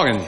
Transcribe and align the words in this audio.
Morgen. 0.00 0.24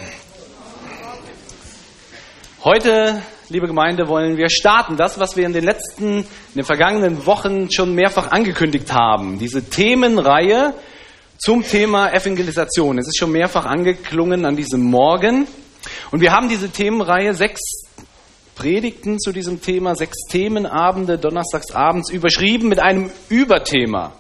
Heute, 2.63 3.23
liebe 3.49 3.67
Gemeinde, 3.67 4.07
wollen 4.07 4.37
wir 4.37 4.51
starten. 4.51 4.99
Das, 4.99 5.19
was 5.19 5.35
wir 5.35 5.47
in 5.47 5.55
den 5.55 5.65
letzten, 5.65 6.19
in 6.19 6.27
den 6.57 6.65
vergangenen 6.65 7.25
Wochen 7.25 7.73
schon 7.73 7.95
mehrfach 7.95 8.33
angekündigt 8.33 8.93
haben. 8.93 9.39
Diese 9.39 9.65
Themenreihe 9.65 10.75
zum 11.39 11.63
Thema 11.63 12.13
Evangelisation. 12.13 12.99
Es 12.99 13.07
ist 13.07 13.17
schon 13.17 13.33
mehrfach 13.33 13.65
angeklungen 13.65 14.45
an 14.45 14.57
diesem 14.57 14.83
Morgen. 14.83 15.47
Und 16.11 16.21
wir 16.21 16.33
haben 16.33 16.51
diese 16.51 16.69
Themenreihe 16.69 17.33
sechs 17.33 17.63
Predigten 18.55 19.19
zu 19.21 19.33
diesem 19.33 19.63
Thema, 19.63 19.95
sechs 19.95 20.19
Themenabende, 20.29 21.17
donnerstags 21.17 21.71
abends, 21.71 22.11
überschrieben 22.11 22.69
mit 22.69 22.79
einem 22.79 23.11
Überthema. 23.31 24.13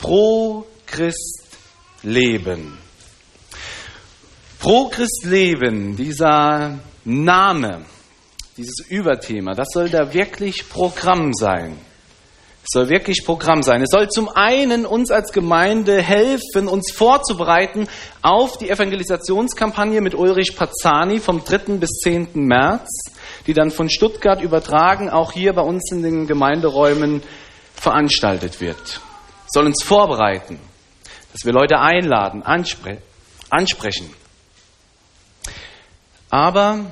Pro 0.00 0.66
Christ 0.86 1.44
Leben. 2.02 2.83
Pro 4.64 4.88
Christ 4.88 5.24
Leben, 5.26 5.94
dieser 5.94 6.78
Name, 7.04 7.82
dieses 8.56 8.86
Überthema, 8.88 9.52
das 9.52 9.68
soll 9.74 9.90
da 9.90 10.14
wirklich 10.14 10.70
Programm 10.70 11.34
sein. 11.34 11.76
Es 12.62 12.68
soll 12.72 12.88
wirklich 12.88 13.26
Programm 13.26 13.62
sein. 13.62 13.82
Es 13.82 13.90
soll 13.90 14.08
zum 14.08 14.30
einen 14.30 14.86
uns 14.86 15.10
als 15.10 15.32
Gemeinde 15.32 16.00
helfen, 16.00 16.66
uns 16.66 16.92
vorzubereiten 16.92 17.88
auf 18.22 18.56
die 18.56 18.70
Evangelisationskampagne 18.70 20.00
mit 20.00 20.14
Ulrich 20.14 20.56
Pazzani 20.56 21.18
vom 21.18 21.44
3. 21.44 21.74
bis 21.76 21.90
10. 22.02 22.28
März, 22.32 22.88
die 23.46 23.52
dann 23.52 23.70
von 23.70 23.90
Stuttgart 23.90 24.40
übertragen 24.40 25.10
auch 25.10 25.32
hier 25.32 25.52
bei 25.52 25.60
uns 25.60 25.92
in 25.92 26.02
den 26.02 26.26
Gemeinderäumen 26.26 27.22
veranstaltet 27.74 28.62
wird. 28.62 28.80
Es 28.80 29.52
soll 29.52 29.66
uns 29.66 29.84
vorbereiten, 29.84 30.58
dass 31.34 31.44
wir 31.44 31.52
Leute 31.52 31.80
einladen, 31.80 32.42
anspre 32.42 32.96
ansprechen. 33.50 34.23
Aber 36.34 36.86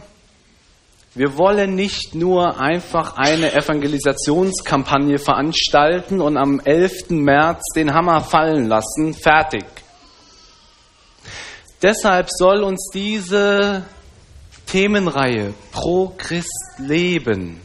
wir 1.16 1.37
wollen 1.37 1.74
nicht 1.74 2.15
nur 2.15 2.60
einfach 2.60 3.16
eine 3.16 3.52
Evangelisationskampagne 3.52 5.18
veranstalten 5.18 6.21
und 6.21 6.37
am 6.37 6.60
11. 6.60 7.10
März 7.10 7.60
den 7.74 7.93
Hammer 7.93 8.20
fallen 8.20 8.68
lassen, 8.68 9.15
fertig. 9.15 9.65
Deshalb 11.82 12.29
soll 12.30 12.63
uns 12.63 12.88
diese 12.95 13.82
Themenreihe 14.66 15.54
Pro 15.73 16.15
Christ 16.16 16.79
Leben 16.79 17.60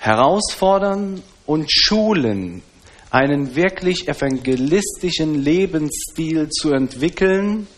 herausfordern 0.00 1.22
und 1.46 1.70
schulen, 1.70 2.64
einen 3.10 3.54
wirklich 3.54 4.08
evangelistischen 4.08 5.40
Lebensstil 5.40 6.48
zu 6.48 6.72
entwickeln, 6.72 7.68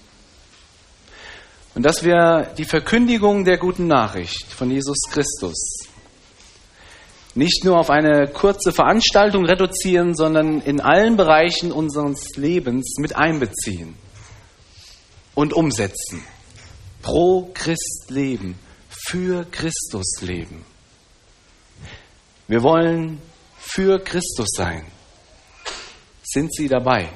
und 1.74 1.84
dass 1.84 2.04
wir 2.04 2.52
die 2.58 2.64
Verkündigung 2.64 3.44
der 3.44 3.58
guten 3.58 3.86
Nachricht 3.86 4.52
von 4.52 4.70
Jesus 4.70 4.98
Christus 5.10 5.86
nicht 7.34 7.64
nur 7.64 7.78
auf 7.78 7.90
eine 7.90 8.26
kurze 8.28 8.72
Veranstaltung 8.72 9.44
reduzieren, 9.44 10.14
sondern 10.14 10.60
in 10.60 10.80
allen 10.80 11.16
Bereichen 11.16 11.70
unseres 11.70 12.36
Lebens 12.36 12.96
mit 12.98 13.14
einbeziehen 13.14 13.94
und 15.34 15.52
umsetzen. 15.52 16.24
Pro 17.02 17.50
Christ 17.54 18.06
leben, 18.08 18.58
für 18.88 19.44
Christus 19.44 20.20
leben. 20.20 20.64
Wir 22.48 22.62
wollen 22.62 23.22
für 23.58 24.00
Christus 24.00 24.48
sein. 24.56 24.84
Sind 26.22 26.52
Sie 26.52 26.68
dabei? 26.68 27.08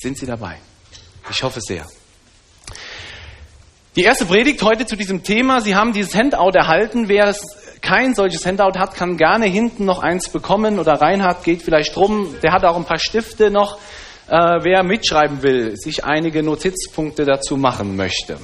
Sind 0.00 0.18
Sie 0.18 0.26
dabei? 0.26 0.58
Ich 1.30 1.42
hoffe 1.42 1.60
sehr. 1.60 1.86
Die 4.00 4.06
erste 4.06 4.24
Predigt 4.24 4.62
heute 4.62 4.86
zu 4.86 4.96
diesem 4.96 5.24
Thema. 5.24 5.60
Sie 5.60 5.74
haben 5.74 5.92
dieses 5.92 6.14
Handout 6.14 6.52
erhalten. 6.54 7.10
Wer 7.10 7.36
kein 7.82 8.14
solches 8.14 8.46
Handout 8.46 8.78
hat, 8.78 8.94
kann 8.94 9.18
gerne 9.18 9.44
hinten 9.44 9.84
noch 9.84 9.98
eins 9.98 10.30
bekommen. 10.30 10.78
Oder 10.78 10.94
Reinhard 10.94 11.44
geht 11.44 11.60
vielleicht 11.60 11.98
rum. 11.98 12.34
Der 12.42 12.52
hat 12.52 12.64
auch 12.64 12.76
ein 12.76 12.86
paar 12.86 12.98
Stifte 12.98 13.50
noch. 13.50 13.76
Äh, 14.26 14.38
wer 14.62 14.82
mitschreiben 14.84 15.42
will, 15.42 15.76
sich 15.76 16.02
einige 16.02 16.42
Notizpunkte 16.42 17.26
dazu 17.26 17.58
machen 17.58 17.94
möchte. 17.94 18.38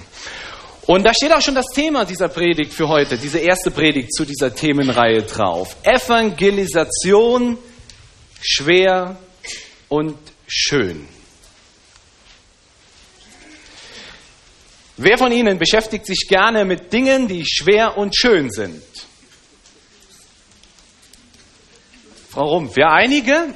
Und 0.85 1.07
da 1.07 1.15
steht 1.15 1.33
auch 1.33 1.41
schon 1.41 1.55
das 1.55 1.69
Thema 1.75 2.05
dieser 2.05 2.29
Predigt 2.29 2.75
für 2.75 2.89
heute, 2.89 3.17
diese 3.17 3.39
erste 3.39 3.71
Predigt 3.71 4.13
zu 4.13 4.27
dieser 4.27 4.55
Themenreihe 4.55 5.23
drauf. 5.23 5.75
Evangelisation 5.85 7.57
schwer 8.43 9.17
und 9.89 10.19
schön. 10.47 11.16
Wer 14.99 15.19
von 15.19 15.31
Ihnen 15.31 15.59
beschäftigt 15.59 16.07
sich 16.07 16.27
gerne 16.27 16.65
mit 16.65 16.91
Dingen, 16.91 17.29
die 17.29 17.45
schwer 17.45 17.99
und 17.99 18.17
schön 18.17 18.51
sind? 18.51 18.83
Frau 22.31 22.49
Rumpf, 22.49 22.79
ja 22.79 22.93
einige? 22.93 23.55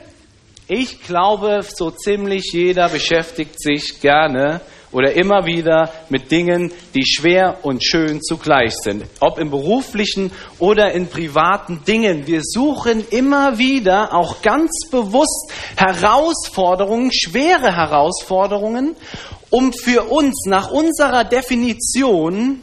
Ich 0.68 1.02
glaube, 1.02 1.60
so 1.62 1.90
ziemlich 1.90 2.52
jeder 2.52 2.90
beschäftigt 2.90 3.58
sich 3.58 4.00
gerne 4.02 4.60
oder 4.92 5.14
immer 5.14 5.46
wieder 5.46 5.90
mit 6.10 6.30
Dingen, 6.30 6.72
die 6.94 7.06
schwer 7.06 7.58
und 7.62 7.82
schön 7.84 8.20
zugleich 8.20 8.74
sind. 8.74 9.04
Ob 9.20 9.38
im 9.38 9.50
beruflichen 9.50 10.32
oder 10.58 10.92
in 10.92 11.06
privaten 11.06 11.84
Dingen. 11.86 12.26
Wir 12.26 12.42
suchen 12.42 13.02
immer 13.10 13.56
wieder 13.56 14.12
auch 14.12 14.42
ganz 14.42 14.70
bewusst 14.90 15.52
Herausforderungen, 15.76 17.10
schwere 17.12 17.74
Herausforderungen 17.74 18.94
um 19.50 19.72
für 19.72 20.04
uns 20.10 20.46
nach 20.46 20.70
unserer 20.70 21.24
Definition 21.24 22.60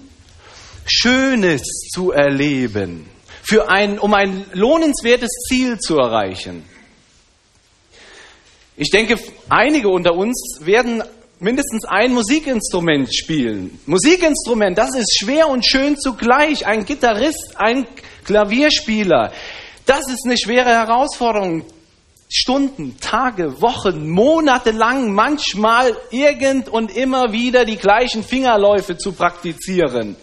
Schönes 0.85 1.61
zu 1.93 2.11
erleben, 2.11 3.09
für 3.43 3.69
ein, 3.69 3.99
um 3.99 4.13
ein 4.13 4.45
lohnenswertes 4.53 5.29
Ziel 5.47 5.77
zu 5.79 5.97
erreichen. 5.97 6.63
Ich 8.77 8.89
denke, 8.89 9.17
einige 9.49 9.89
unter 9.89 10.15
uns 10.15 10.59
werden 10.61 11.03
mindestens 11.39 11.85
ein 11.85 12.13
Musikinstrument 12.13 13.13
spielen. 13.13 13.79
Musikinstrument, 13.85 14.77
das 14.77 14.95
ist 14.95 15.17
schwer 15.19 15.49
und 15.49 15.65
schön 15.65 15.97
zugleich. 15.97 16.65
Ein 16.65 16.85
Gitarrist, 16.85 17.55
ein 17.55 17.85
Klavierspieler, 18.23 19.31
das 19.85 20.07
ist 20.09 20.25
eine 20.25 20.37
schwere 20.37 20.69
Herausforderung. 20.69 21.65
Stunden, 22.29 22.99
Tage, 22.99 23.61
Wochen, 23.61 24.09
Monate 24.09 24.71
lang 24.71 25.13
manchmal 25.13 25.95
irgend 26.11 26.67
und 26.67 26.95
immer 26.95 27.31
wieder 27.31 27.63
die 27.63 27.77
gleichen 27.77 28.23
Fingerläufe 28.23 28.97
zu 28.97 29.13
praktizieren. 29.13 30.17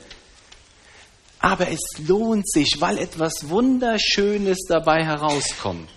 Aber 1.39 1.69
es 1.69 1.81
lohnt 2.07 2.49
sich, 2.51 2.77
weil 2.81 2.99
etwas 2.99 3.49
Wunderschönes 3.49 4.59
dabei 4.69 5.05
herauskommt. 5.05 5.89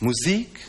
Musik, 0.00 0.60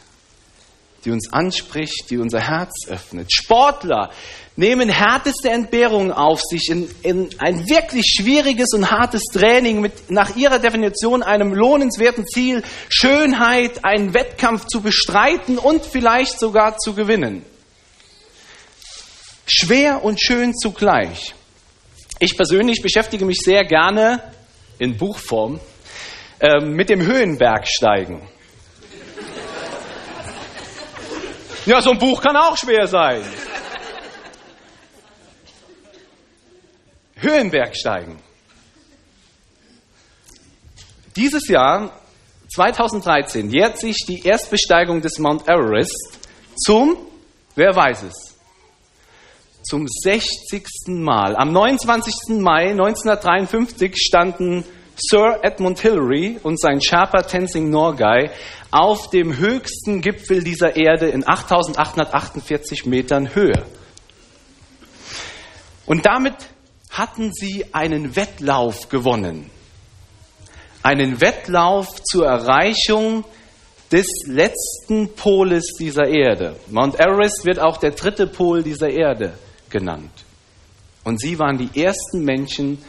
die 1.03 1.11
uns 1.11 1.31
anspricht, 1.31 2.09
die 2.09 2.17
unser 2.17 2.39
Herz 2.39 2.87
öffnet. 2.87 3.31
Sportler 3.31 4.09
nehmen 4.57 4.89
härteste 4.89 5.51
Entbehrungen 5.51 6.11
auf 6.11 6.41
sich 6.41 6.69
in, 6.69 6.89
in, 7.03 7.29
ein 7.37 7.69
wirklich 7.69 8.05
schwieriges 8.17 8.73
und 8.73 8.89
hartes 8.91 9.23
Training 9.31 9.79
mit 9.79 10.09
nach 10.09 10.35
ihrer 10.35 10.59
Definition 10.59 11.23
einem 11.23 11.53
lohnenswerten 11.53 12.25
Ziel, 12.25 12.63
Schönheit, 12.89 13.85
einen 13.85 14.13
Wettkampf 14.15 14.65
zu 14.65 14.81
bestreiten 14.81 15.59
und 15.59 15.85
vielleicht 15.85 16.39
sogar 16.39 16.77
zu 16.79 16.95
gewinnen. 16.95 17.45
Schwer 19.45 20.03
und 20.03 20.19
schön 20.19 20.55
zugleich. 20.55 21.35
Ich 22.19 22.35
persönlich 22.35 22.81
beschäftige 22.81 23.25
mich 23.25 23.37
sehr 23.37 23.63
gerne 23.63 24.21
in 24.79 24.97
Buchform 24.97 25.59
äh, 26.39 26.59
mit 26.59 26.89
dem 26.89 27.05
Höhenbergsteigen. 27.05 28.27
Ja, 31.67 31.79
so 31.79 31.91
ein 31.91 31.99
Buch 31.99 32.21
kann 32.21 32.35
auch 32.35 32.57
schwer 32.57 32.87
sein. 32.87 33.21
Höhenbergsteigen. 37.19 38.17
Dieses 41.15 41.47
Jahr, 41.47 41.91
2013, 42.53 43.49
jährt 43.49 43.79
sich 43.79 44.05
die 44.07 44.21
Erstbesteigung 44.23 45.01
des 45.01 45.17
Mount 45.17 45.47
Everest 45.47 46.19
zum, 46.55 46.97
wer 47.55 47.75
weiß 47.75 48.03
es, 48.03 48.37
zum 49.63 49.87
60. 49.87 50.63
Mal. 50.87 51.35
Am 51.35 51.51
29. 51.51 52.39
Mai 52.39 52.69
1953 52.71 53.95
standen 53.97 54.63
Sir 54.95 55.39
Edmund 55.43 55.79
Hillary 55.79 56.39
und 56.41 56.59
sein 56.59 56.81
Sherpa 56.81 57.23
Tenzing 57.23 57.69
Norgay 57.69 58.31
auf 58.71 59.09
dem 59.09 59.37
höchsten 59.37 60.01
Gipfel 60.01 60.43
dieser 60.43 60.75
Erde 60.75 61.07
in 61.09 61.27
8848 61.27 62.85
Metern 62.85 63.35
Höhe. 63.35 63.65
Und 65.85 66.05
damit 66.05 66.35
hatten 66.89 67.31
sie 67.33 67.65
einen 67.73 68.15
Wettlauf 68.15 68.89
gewonnen. 68.89 69.49
Einen 70.83 71.21
Wettlauf 71.21 72.01
zur 72.03 72.25
Erreichung 72.27 73.23
des 73.91 74.05
letzten 74.25 75.13
Poles 75.15 75.73
dieser 75.79 76.07
Erde. 76.07 76.55
Mount 76.69 76.99
Everest 76.99 77.45
wird 77.45 77.59
auch 77.59 77.77
der 77.77 77.91
dritte 77.91 78.27
Pol 78.27 78.63
dieser 78.63 78.89
Erde 78.89 79.33
genannt. 79.69 80.11
Und 81.03 81.21
sie 81.21 81.39
waren 81.39 81.57
die 81.57 81.81
ersten 81.81 82.23
Menschen, 82.23 82.79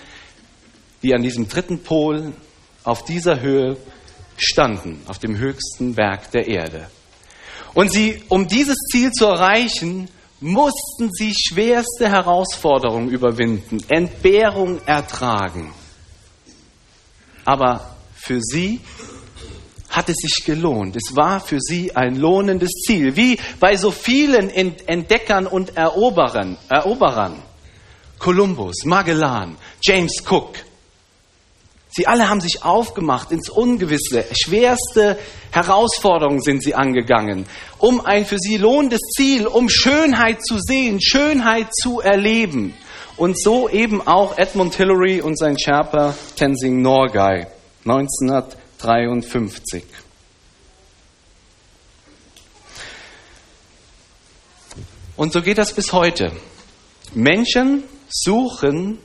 die 1.02 1.14
an 1.14 1.22
diesem 1.22 1.48
dritten 1.48 1.82
Pol 1.82 2.32
auf 2.82 3.04
dieser 3.04 3.40
Höhe 3.40 3.76
standen, 4.36 5.02
auf 5.06 5.18
dem 5.18 5.38
höchsten 5.38 5.94
Berg 5.94 6.30
der 6.32 6.48
Erde. 6.48 6.88
Und 7.74 7.92
sie, 7.92 8.22
um 8.28 8.48
dieses 8.48 8.76
Ziel 8.90 9.12
zu 9.12 9.26
erreichen, 9.26 10.08
mussten 10.40 11.10
sie 11.12 11.34
schwerste 11.34 12.08
Herausforderungen 12.08 13.08
überwinden, 13.08 13.82
Entbehrung 13.88 14.80
ertragen. 14.86 15.72
Aber 17.44 17.96
für 18.14 18.40
sie 18.40 18.80
hat 19.88 20.08
es 20.08 20.16
sich 20.16 20.44
gelohnt. 20.44 20.96
Es 20.96 21.16
war 21.16 21.40
für 21.40 21.58
sie 21.60 21.96
ein 21.96 22.16
lohnendes 22.16 22.70
Ziel, 22.86 23.16
wie 23.16 23.38
bei 23.58 23.76
so 23.76 23.90
vielen 23.90 24.50
Entdeckern 24.50 25.46
und 25.46 25.76
Eroberern. 25.76 26.56
Kolumbus, 28.18 28.84
Magellan, 28.84 29.56
James 29.82 30.22
Cook. 30.28 30.56
Sie 31.98 32.06
alle 32.06 32.30
haben 32.30 32.40
sich 32.40 32.62
aufgemacht 32.62 33.32
ins 33.32 33.48
Ungewisse. 33.50 34.24
Schwerste 34.30 35.18
Herausforderungen 35.50 36.40
sind 36.40 36.62
sie 36.62 36.76
angegangen, 36.76 37.44
um 37.78 38.00
ein 38.06 38.24
für 38.24 38.38
sie 38.38 38.56
lohnendes 38.56 39.00
Ziel, 39.16 39.48
um 39.48 39.68
Schönheit 39.68 40.40
zu 40.44 40.60
sehen, 40.60 41.00
Schönheit 41.02 41.74
zu 41.74 41.98
erleben. 41.98 42.72
Und 43.16 43.36
so 43.36 43.68
eben 43.68 44.00
auch 44.06 44.38
Edmund 44.38 44.76
Hillary 44.76 45.20
und 45.20 45.36
sein 45.36 45.58
Sherpa 45.58 46.14
Tenzing 46.36 46.82
Norgay 46.82 47.48
1953. 47.84 49.82
Und 55.16 55.32
so 55.32 55.42
geht 55.42 55.58
das 55.58 55.72
bis 55.72 55.92
heute. 55.92 56.30
Menschen 57.12 57.82
suchen 58.08 59.00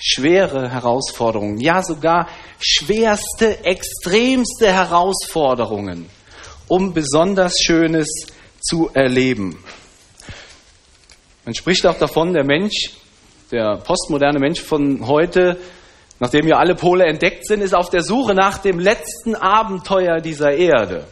schwere 0.00 0.70
Herausforderungen, 0.70 1.60
ja 1.60 1.82
sogar 1.82 2.28
schwerste, 2.58 3.64
extremste 3.64 4.72
Herausforderungen, 4.72 6.08
um 6.68 6.94
besonders 6.94 7.60
Schönes 7.62 8.08
zu 8.60 8.90
erleben. 8.94 9.62
Man 11.44 11.54
spricht 11.54 11.86
auch 11.86 11.98
davon, 11.98 12.32
der 12.32 12.44
Mensch, 12.44 12.92
der 13.52 13.76
postmoderne 13.76 14.38
Mensch 14.38 14.60
von 14.60 15.06
heute, 15.06 15.58
nachdem 16.18 16.48
ja 16.48 16.56
alle 16.56 16.74
Pole 16.74 17.04
entdeckt 17.04 17.46
sind, 17.46 17.60
ist 17.60 17.74
auf 17.74 17.90
der 17.90 18.02
Suche 18.02 18.34
nach 18.34 18.58
dem 18.58 18.78
letzten 18.78 19.34
Abenteuer 19.34 20.20
dieser 20.20 20.52
Erde. 20.52 21.06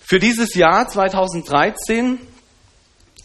Für 0.00 0.18
dieses 0.18 0.54
Jahr 0.54 0.88
2013 0.88 2.18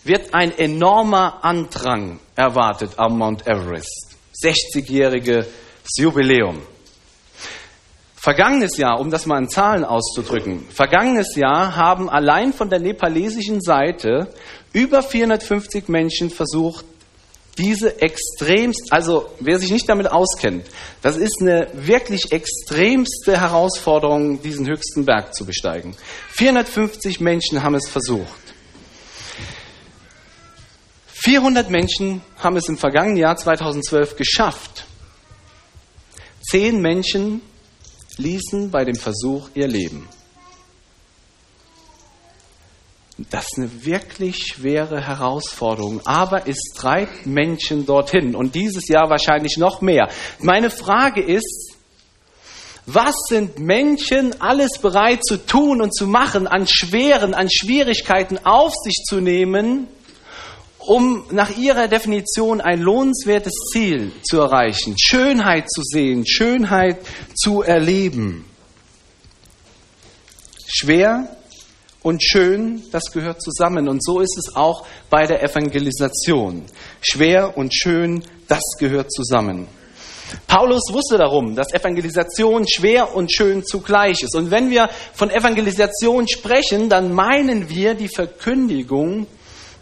wird 0.08 0.34
ein 0.34 0.58
enormer 0.58 1.44
Andrang 1.44 2.20
erwartet 2.36 2.92
am 2.98 3.18
Mount 3.18 3.46
Everest. 3.46 4.16
60-jähriges 4.44 5.46
Jubiläum. 5.98 6.62
Vergangenes 8.16 8.78
Jahr, 8.78 9.00
um 9.00 9.10
das 9.10 9.26
mal 9.26 9.38
in 9.38 9.50
Zahlen 9.50 9.86
auszudrücken, 9.86 10.66
vergangenes 10.70 11.36
Jahr 11.36 11.76
haben 11.76 12.10
allein 12.10 12.52
von 12.52 12.70
der 12.70 12.80
nepalesischen 12.80 13.62
Seite 13.62 14.34
über 14.74 15.02
450 15.02 15.88
Menschen 15.88 16.30
versucht, 16.30 16.86
diese 17.58 18.02
extremst, 18.02 18.92
also 18.92 19.30
wer 19.40 19.58
sich 19.60 19.72
nicht 19.72 19.90
damit 19.90 20.12
auskennt, 20.12 20.66
das 21.02 21.18
ist 21.18 21.42
eine 21.42 21.70
wirklich 21.74 22.32
extremste 22.32 23.40
Herausforderung, 23.40 24.42
diesen 24.42 24.68
höchsten 24.68 25.06
Berg 25.06 25.34
zu 25.34 25.46
besteigen. 25.46 25.96
450 26.34 27.20
Menschen 27.20 27.64
haben 27.64 27.76
es 27.76 27.90
versucht. 27.90 28.47
400 31.28 31.70
Menschen 31.70 32.22
haben 32.40 32.56
es 32.56 32.70
im 32.70 32.78
vergangenen 32.78 33.18
Jahr 33.18 33.36
2012 33.36 34.16
geschafft. 34.16 34.86
Zehn 36.40 36.80
Menschen 36.80 37.42
ließen 38.16 38.72
bei 38.72 38.86
dem 38.86 38.96
Versuch 38.96 39.50
ihr 39.54 39.68
Leben. 39.68 40.08
Das 43.18 43.44
ist 43.44 43.58
eine 43.58 43.84
wirklich 43.84 44.38
schwere 44.54 45.06
Herausforderung, 45.06 46.00
aber 46.06 46.48
es 46.48 46.60
treibt 46.74 47.26
Menschen 47.26 47.86
dorthin 47.86 48.34
und 48.34 48.56
dieses 48.56 48.88
Jahr 48.88 49.10
wahrscheinlich 49.10 49.58
noch 49.58 49.82
mehr. 49.82 50.08
Meine 50.40 50.70
Frage 50.70 51.22
ist, 51.22 51.76
was 52.86 53.16
sind 53.28 53.60
Menschen 53.60 54.40
alles 54.40 54.80
bereit 54.80 55.26
zu 55.26 55.46
tun 55.46 55.82
und 55.82 55.94
zu 55.94 56.08
machen, 56.08 56.48
an 56.48 56.68
schweren, 56.70 57.34
an 57.34 57.50
Schwierigkeiten 57.52 58.40
auf 58.46 58.72
sich 58.82 59.04
zu 59.06 59.20
nehmen, 59.20 59.90
um 60.88 61.26
nach 61.32 61.56
ihrer 61.58 61.88
Definition 61.88 62.62
ein 62.62 62.80
lohnenswertes 62.80 63.54
Ziel 63.72 64.14
zu 64.24 64.40
erreichen, 64.40 64.96
Schönheit 64.98 65.70
zu 65.70 65.82
sehen, 65.84 66.26
Schönheit 66.26 67.00
zu 67.36 67.62
erleben. 67.62 68.46
Schwer 70.66 71.36
und 72.04 72.24
schön, 72.24 72.84
das 72.92 73.12
gehört 73.12 73.42
zusammen. 73.42 73.90
Und 73.90 74.04
so 74.04 74.22
ist 74.22 74.38
es 74.38 74.56
auch 74.56 74.86
bei 75.10 75.26
der 75.26 75.44
Evangelisation. 75.44 76.64
Schwer 77.02 77.58
und 77.58 77.76
schön, 77.76 78.24
das 78.48 78.64
gehört 78.80 79.12
zusammen. 79.12 79.68
Paulus 80.48 80.84
wusste 80.92 81.18
darum, 81.18 81.56
dass 81.56 81.74
Evangelisation 81.74 82.66
schwer 82.68 83.14
und 83.14 83.34
schön 83.34 83.66
zugleich 83.66 84.24
ist. 84.24 84.36
Und 84.36 84.52
wenn 84.52 84.70
wir 84.70 84.90
von 85.14 85.30
Evangelisation 85.30 86.28
sprechen, 86.28 86.90
dann 86.90 87.14
meinen 87.14 87.70
wir 87.70 87.94
die 87.94 88.10
Verkündigung 88.10 89.28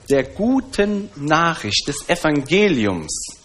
der 0.10 0.24
guten 0.24 1.10
Nachricht 1.16 1.88
des 1.88 2.08
Evangeliums, 2.08 3.38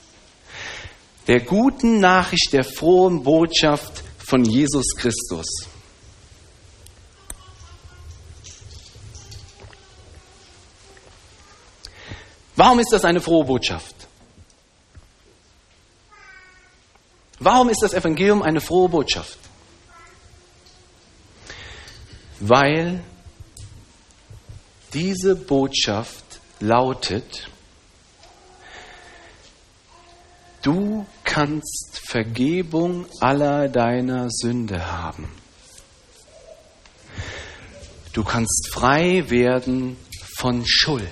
der 1.26 1.40
guten 1.40 2.00
Nachricht 2.00 2.52
der 2.52 2.64
frohen 2.64 3.22
Botschaft 3.22 4.02
von 4.18 4.44
Jesus 4.44 4.94
Christus. 4.96 5.46
Warum 12.56 12.78
ist 12.78 12.92
das 12.92 13.04
eine 13.04 13.20
frohe 13.20 13.44
Botschaft? 13.44 13.94
Warum 17.38 17.70
ist 17.70 17.82
das 17.82 17.94
Evangelium 17.94 18.42
eine 18.42 18.60
frohe 18.60 18.90
Botschaft? 18.90 19.38
Weil 22.38 23.02
diese 24.92 25.34
Botschaft 25.36 26.29
lautet, 26.60 27.48
du 30.62 31.06
kannst 31.24 32.00
Vergebung 32.06 33.06
aller 33.20 33.68
deiner 33.68 34.28
Sünde 34.30 34.92
haben. 34.92 35.28
Du 38.12 38.24
kannst 38.24 38.70
frei 38.72 39.30
werden 39.30 39.96
von 40.36 40.64
Schuld. 40.66 41.06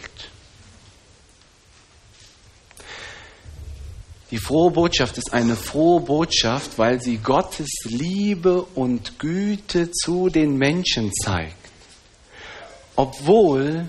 Die 4.31 4.39
frohe 4.39 4.71
Botschaft 4.71 5.17
ist 5.17 5.33
eine 5.33 5.57
frohe 5.57 6.01
Botschaft, 6.01 6.77
weil 6.77 7.01
sie 7.01 7.17
Gottes 7.17 7.71
Liebe 7.85 8.63
und 8.63 9.19
Güte 9.19 9.91
zu 9.91 10.29
den 10.29 10.59
Menschen 10.59 11.13
zeigt. 11.15 11.55
Obwohl 12.95 13.87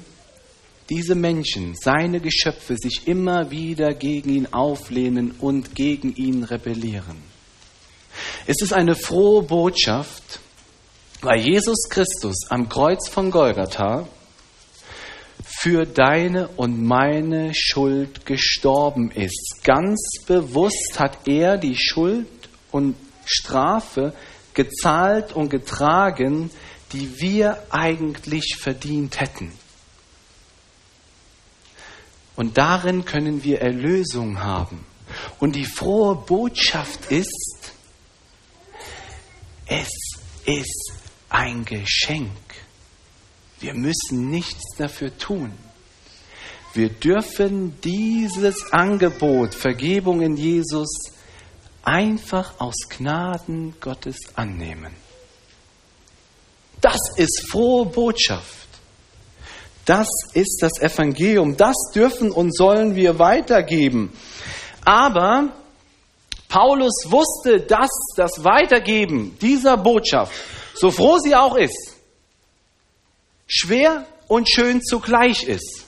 diese 0.90 1.16
Menschen, 1.16 1.76
seine 1.76 2.20
Geschöpfe, 2.20 2.76
sich 2.78 3.08
immer 3.08 3.52
wieder 3.52 3.94
gegen 3.94 4.30
ihn 4.30 4.48
auflehnen 4.52 5.36
und 5.40 5.76
gegen 5.76 6.16
ihn 6.16 6.44
rebellieren. 6.44 7.18
Es 8.48 8.62
ist 8.62 8.74
eine 8.74 8.96
frohe 8.96 9.44
Botschaft, 9.44 10.40
weil 11.22 11.40
Jesus 11.42 11.88
Christus 11.90 12.50
am 12.50 12.70
Kreuz 12.70 13.10
von 13.10 13.30
Golgatha 13.30 14.08
für 15.62 15.86
deine 15.86 16.48
und 16.48 16.82
meine 16.82 17.54
Schuld 17.54 18.26
gestorben 18.26 19.12
ist. 19.12 19.60
Ganz 19.64 20.00
bewusst 20.26 21.00
hat 21.00 21.28
er 21.28 21.58
die 21.58 21.76
Schuld 21.76 22.28
und 22.72 22.96
Strafe 23.26 24.14
gezahlt 24.54 25.34
und 25.34 25.50
getragen, 25.50 26.50
die 26.94 27.20
wir 27.20 27.62
eigentlich 27.70 28.56
verdient 28.60 29.20
hätten. 29.20 29.52
Und 32.40 32.58
darin 32.58 33.04
können 33.04 33.44
wir 33.44 33.60
Erlösung 33.60 34.40
haben. 34.40 34.86
Und 35.42 35.58
die 35.58 35.66
frohe 35.66 36.16
Botschaft 36.16 37.12
ist, 37.12 37.74
es 39.66 39.90
ist 40.46 40.94
ein 41.28 41.66
Geschenk. 41.66 42.32
Wir 43.60 43.74
müssen 43.74 44.30
nichts 44.30 44.64
dafür 44.78 45.18
tun. 45.18 45.52
Wir 46.74 46.88
dürfen 46.88 47.82
dieses 47.82 48.72
Angebot, 48.72 49.54
Vergebung 49.54 50.22
in 50.22 50.38
Jesus, 50.38 51.12
einfach 51.84 52.58
aus 52.62 52.88
Gnaden 52.88 53.74
Gottes 53.82 54.16
annehmen. 54.36 54.94
Das 56.80 57.02
ist 57.18 57.50
frohe 57.52 57.86
Botschaft. 57.86 58.69
Das 59.90 60.08
ist 60.36 60.60
das 60.62 60.80
Evangelium. 60.80 61.58
Das 61.58 61.76
dürfen 61.96 62.30
und 62.30 62.56
sollen 62.56 62.96
wir 62.96 63.18
weitergeben. 63.18 64.14
Aber 64.86 65.50
Paulus 66.48 67.06
wusste, 67.08 67.62
dass 67.62 67.90
das 68.16 68.44
Weitergeben 68.44 69.36
dieser 69.42 69.78
Botschaft, 69.78 70.32
so 70.76 70.92
froh 70.92 71.18
sie 71.18 71.36
auch 71.36 71.56
ist, 71.56 71.96
schwer 73.48 74.06
und 74.28 74.48
schön 74.48 74.80
zugleich 74.84 75.42
ist. 75.42 75.88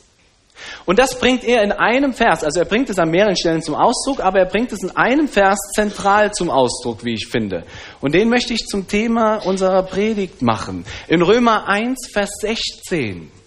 Und 0.87 0.97
das 0.97 1.19
bringt 1.19 1.43
er 1.43 1.61
in 1.61 1.71
einem 1.71 2.13
Vers, 2.13 2.43
also 2.43 2.59
er 2.59 2.65
bringt 2.65 2.89
es 2.89 2.97
an 2.97 3.11
mehreren 3.11 3.37
Stellen 3.37 3.61
zum 3.61 3.75
Ausdruck, 3.75 4.19
aber 4.19 4.39
er 4.39 4.47
bringt 4.47 4.71
es 4.71 4.81
in 4.81 4.89
einem 4.97 5.27
Vers 5.27 5.59
zentral 5.75 6.31
zum 6.31 6.49
Ausdruck, 6.49 7.05
wie 7.05 7.13
ich 7.13 7.27
finde. 7.27 7.65
Und 7.99 8.15
den 8.15 8.29
möchte 8.29 8.53
ich 8.55 8.65
zum 8.65 8.87
Thema 8.87 9.45
unserer 9.45 9.83
Predigt 9.83 10.41
machen. 10.41 10.85
In 11.07 11.21
Römer 11.21 11.67
1, 11.67 12.09
Vers 12.11 12.31
16. 12.41 13.40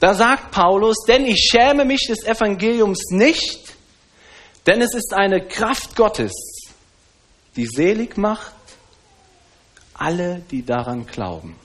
Da 0.00 0.14
sagt 0.14 0.52
Paulus, 0.52 0.96
denn 1.06 1.26
ich 1.26 1.48
schäme 1.50 1.84
mich 1.84 2.06
des 2.08 2.24
Evangeliums 2.24 3.10
nicht, 3.10 3.74
denn 4.66 4.80
es 4.80 4.94
ist 4.94 5.12
eine 5.12 5.46
Kraft 5.46 5.96
Gottes, 5.96 6.32
die 7.56 7.66
selig 7.66 8.16
macht 8.16 8.54
alle, 9.94 10.42
die 10.50 10.64
daran 10.64 11.06
glauben. 11.06 11.56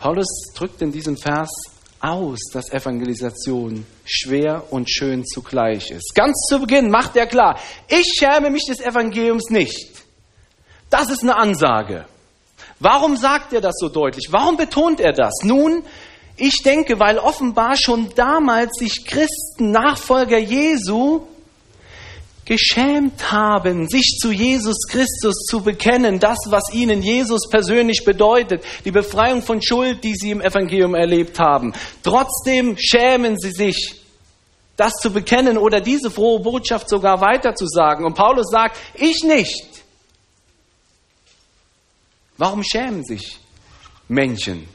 Paulus 0.00 0.52
drückt 0.54 0.80
in 0.80 0.92
diesem 0.92 1.16
Vers 1.16 1.50
aus, 2.00 2.38
dass 2.52 2.70
Evangelisation 2.72 3.84
schwer 4.04 4.64
und 4.70 4.88
schön 4.88 5.26
zugleich 5.26 5.90
ist. 5.90 6.14
Ganz 6.14 6.46
zu 6.48 6.60
Beginn 6.60 6.88
macht 6.88 7.16
er 7.16 7.26
klar, 7.26 7.58
ich 7.88 8.06
schäme 8.18 8.50
mich 8.50 8.64
des 8.66 8.80
Evangeliums 8.80 9.50
nicht. 9.50 10.07
Das 10.90 11.10
ist 11.10 11.22
eine 11.22 11.36
Ansage. 11.36 12.06
Warum 12.80 13.16
sagt 13.16 13.52
er 13.52 13.60
das 13.60 13.74
so 13.78 13.88
deutlich? 13.88 14.28
Warum 14.30 14.56
betont 14.56 15.00
er 15.00 15.12
das? 15.12 15.34
Nun, 15.42 15.82
ich 16.36 16.62
denke, 16.62 17.00
weil 17.00 17.18
offenbar 17.18 17.76
schon 17.76 18.10
damals 18.14 18.78
sich 18.78 19.04
Christen, 19.04 19.72
Nachfolger 19.72 20.38
Jesu, 20.38 21.22
geschämt 22.44 23.30
haben, 23.30 23.88
sich 23.88 24.16
zu 24.20 24.32
Jesus 24.32 24.86
Christus 24.88 25.44
zu 25.50 25.62
bekennen, 25.62 26.18
das, 26.18 26.38
was 26.46 26.72
ihnen 26.72 27.02
Jesus 27.02 27.48
persönlich 27.50 28.04
bedeutet, 28.04 28.64
die 28.86 28.90
Befreiung 28.90 29.42
von 29.42 29.60
Schuld, 29.60 30.02
die 30.02 30.14
sie 30.14 30.30
im 30.30 30.40
Evangelium 30.40 30.94
erlebt 30.94 31.38
haben. 31.38 31.74
Trotzdem 32.02 32.76
schämen 32.78 33.36
sie 33.38 33.50
sich, 33.50 34.00
das 34.76 34.94
zu 34.94 35.12
bekennen 35.12 35.58
oder 35.58 35.80
diese 35.80 36.10
frohe 36.10 36.40
Botschaft 36.40 36.88
sogar 36.88 37.20
weiterzusagen. 37.20 38.06
Und 38.06 38.14
Paulus 38.14 38.46
sagt, 38.50 38.78
ich 38.94 39.24
nicht. 39.24 39.77
Warum 42.38 42.62
schämen 42.62 43.04
sich 43.04 43.38
Menschen? 44.08 44.68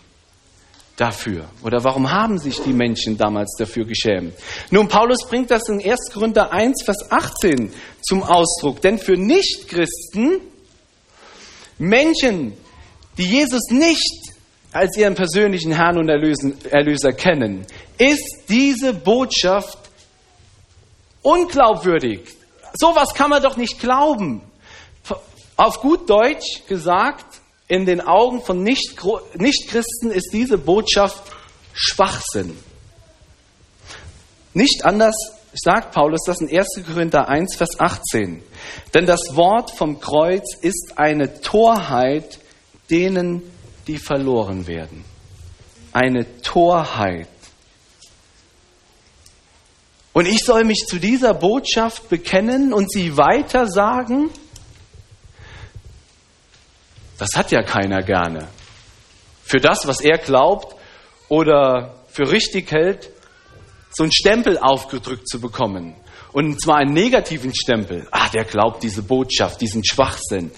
dafür? 0.95 1.49
Oder 1.63 1.83
warum 1.83 2.11
haben 2.11 2.37
sich 2.37 2.61
die 2.61 2.73
Menschen 2.73 3.17
damals 3.17 3.55
dafür 3.57 3.85
geschämt? 3.85 4.35
Nun, 4.69 4.87
Paulus 4.87 5.27
bringt 5.27 5.49
das 5.51 5.67
in 5.69 5.83
1. 5.83 6.11
Korinther 6.13 6.51
1, 6.51 6.83
Vers 6.83 7.11
18 7.11 7.73
zum 8.01 8.23
Ausdruck. 8.23 8.81
Denn 8.81 8.97
für 8.97 9.13
Nichtchristen, 9.13 10.39
Menschen, 11.77 12.53
die 13.17 13.25
Jesus 13.25 13.69
nicht 13.69 14.33
als 14.71 14.97
ihren 14.97 15.15
persönlichen 15.15 15.71
Herrn 15.71 15.97
und 15.97 16.09
Erlöser 16.09 17.13
kennen, 17.13 17.65
ist 17.97 18.43
diese 18.49 18.93
Botschaft 18.93 19.77
unglaubwürdig. 21.21 22.21
Sowas 22.73 23.13
kann 23.13 23.29
man 23.29 23.41
doch 23.41 23.55
nicht 23.55 23.79
glauben. 23.79 24.41
Auf 25.55 25.81
gut 25.81 26.09
Deutsch 26.09 26.63
gesagt, 26.67 27.42
in 27.73 27.87
den 27.87 28.01
Augen 28.01 28.43
von 28.43 28.61
Nichtchristen 28.61 30.11
ist 30.11 30.29
diese 30.31 30.59
Botschaft 30.59 31.23
Schwachsinn. 31.73 32.55
Nicht 34.53 34.85
anders 34.85 35.15
sagt 35.55 35.91
Paulus 35.91 36.21
das 36.23 36.39
in 36.39 36.55
1. 36.55 36.85
Korinther 36.85 37.27
1, 37.27 37.55
Vers 37.55 37.79
18. 37.79 38.43
Denn 38.93 39.07
das 39.07 39.21
Wort 39.31 39.71
vom 39.71 39.99
Kreuz 39.99 40.55
ist 40.61 40.93
eine 40.97 41.41
Torheit 41.41 42.37
denen, 42.91 43.41
die 43.87 43.97
verloren 43.97 44.67
werden. 44.67 45.03
Eine 45.93 46.41
Torheit. 46.43 47.27
Und 50.13 50.27
ich 50.27 50.45
soll 50.45 50.63
mich 50.63 50.85
zu 50.87 50.99
dieser 50.99 51.33
Botschaft 51.33 52.07
bekennen 52.07 52.71
und 52.71 52.91
sie 52.91 53.17
weitersagen? 53.17 54.29
Das 57.17 57.29
hat 57.35 57.51
ja 57.51 57.61
keiner 57.63 58.01
gerne. 58.01 58.47
Für 59.43 59.59
das, 59.59 59.87
was 59.87 60.01
er 60.01 60.17
glaubt 60.17 60.75
oder 61.29 61.95
für 62.07 62.31
richtig 62.31 62.71
hält, 62.71 63.09
so 63.91 64.03
einen 64.03 64.11
Stempel 64.11 64.57
aufgedrückt 64.57 65.27
zu 65.27 65.39
bekommen. 65.39 65.95
Und 66.31 66.59
zwar 66.59 66.77
einen 66.77 66.93
negativen 66.93 67.53
Stempel. 67.53 68.07
Ah, 68.11 68.29
der 68.29 68.45
glaubt 68.45 68.81
diese 68.81 69.03
Botschaft, 69.03 69.61
diesen 69.61 69.85
Schwachsinn. 69.85 70.51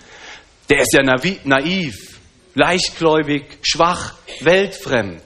Der 0.70 0.82
ist 0.82 0.94
ja 0.94 1.04
naiv, 1.44 2.20
leichtgläubig, 2.54 3.60
schwach, 3.62 4.16
weltfremd. 4.40 5.22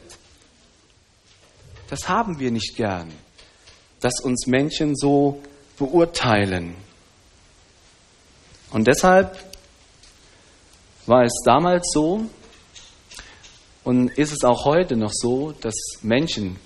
Das 1.89 2.09
haben 2.09 2.39
wir 2.39 2.51
nicht 2.51 2.75
gern, 2.75 3.11
dass 3.99 4.19
uns 4.21 4.47
Menschen 4.47 4.95
so 4.95 5.41
beurteilen. 5.77 6.75
Und 8.71 8.87
deshalb 8.87 9.48
war 11.09 11.23
es 11.23 11.41
damals 11.43 11.89
so 11.91 12.29
und 13.83 14.09
ist 14.09 14.31
es 14.31 14.43
auch 14.43 14.65
heute 14.65 14.95
noch 14.95 15.11
so, 15.11 15.53
dass 15.53 15.73
Menschen, 16.03 16.57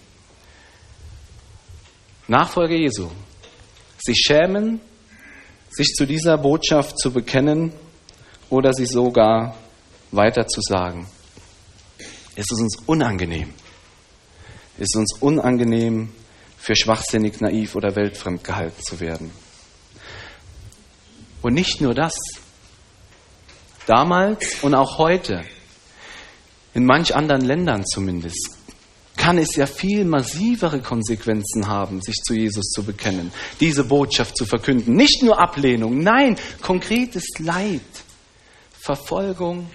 Nachfolger 2.28 2.76
Jesu, 2.76 3.10
sich 4.00 4.18
schämen, 4.18 4.82
sich 5.70 5.94
zu 5.96 6.06
dieser 6.06 6.38
Botschaft 6.38 7.00
zu 7.00 7.12
bekennen 7.12 7.72
oder 8.50 8.74
sie 8.74 8.86
sogar 8.86 9.56
weiter 10.12 10.46
zu 10.46 10.60
sagen. 10.62 11.08
Es 12.36 12.52
ist 12.52 12.60
uns 12.60 12.78
unangenehm. 12.86 13.54
Es 14.78 14.90
ist 14.90 14.96
uns 14.98 15.14
unangenehm, 15.22 16.12
für 16.58 16.76
schwachsinnig, 16.76 17.40
naiv 17.40 17.76
oder 17.76 17.96
weltfremd 17.96 18.44
gehalten 18.44 18.82
zu 18.82 19.00
werden. 19.00 19.32
Und 21.42 21.54
nicht 21.54 21.80
nur 21.80 21.94
das, 21.94 22.14
Damals 23.86 24.64
und 24.64 24.76
auch 24.76 24.98
heute, 24.98 25.44
in 26.74 26.86
manch 26.86 27.16
anderen 27.16 27.44
Ländern 27.44 27.86
zumindest, 27.86 28.58
kann 29.18 29.38
es 29.38 29.56
ja 29.56 29.68
viel 29.68 30.06
massivere 30.06 30.80
Konsequenzen 30.80 31.68
haben, 31.68 32.02
sich 32.02 32.16
zu 32.16 32.34
Jesus 32.34 32.66
zu 32.72 32.84
bekennen, 32.84 33.32
diese 33.60 33.84
Botschaft 33.84 34.36
zu 34.38 34.46
verkünden. 34.46 34.96
Nicht 34.96 35.22
nur 35.24 35.40
Ablehnung, 35.40 36.00
nein, 36.00 36.38
konkretes 36.62 37.26
Leid, 37.40 37.82
Verfolgung 38.82 39.70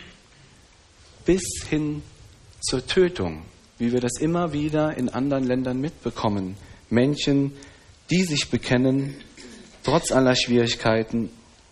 bis 1.25 1.43
hin 1.69 2.03
zur 2.61 2.87
Tötung, 2.87 3.43
wie 3.79 3.93
wir 3.93 4.01
das 4.01 4.19
immer 4.21 4.53
wieder 4.53 4.97
in 4.97 5.09
anderen 5.09 5.45
Ländern 5.45 5.81
mitbekommen. 5.81 6.57
Menschen, 6.91 7.53
die 8.11 8.25
sich 8.25 8.51
bekennen, 8.51 9.15
trotz 9.85 10.11
aller 10.11 10.35
Schwierigkeiten 10.35 11.31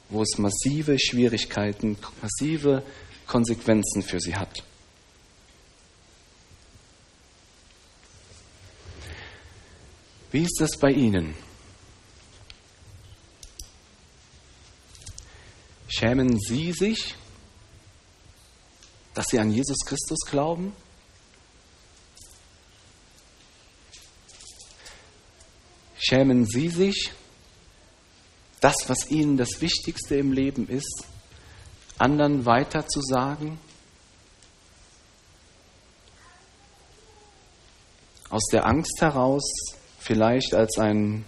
wo 0.08 0.22
es 0.22 0.38
massive 0.38 0.98
Schwierigkeiten, 0.98 1.96
massive 2.22 2.82
Konsequenzen 3.26 4.02
für 4.02 4.20
sie 4.20 4.36
hat. 4.36 4.62
Wie 10.30 10.42
ist 10.42 10.56
das 10.60 10.76
bei 10.78 10.90
Ihnen? 10.90 11.34
Schämen 15.88 16.38
Sie 16.38 16.72
sich, 16.72 17.14
dass 19.14 19.26
Sie 19.28 19.38
an 19.38 19.50
Jesus 19.50 19.78
Christus 19.86 20.18
glauben? 20.28 20.74
Schämen 25.98 26.44
Sie 26.44 26.68
sich, 26.68 27.12
das, 28.60 28.74
was 28.88 29.10
ihnen 29.10 29.36
das 29.36 29.60
Wichtigste 29.60 30.16
im 30.16 30.32
Leben 30.32 30.68
ist, 30.68 31.04
anderen 31.98 32.46
weiterzusagen? 32.46 33.58
Aus 38.28 38.44
der 38.52 38.66
Angst 38.66 39.00
heraus, 39.00 39.44
vielleicht 39.98 40.54
als 40.54 40.78
ein 40.78 41.24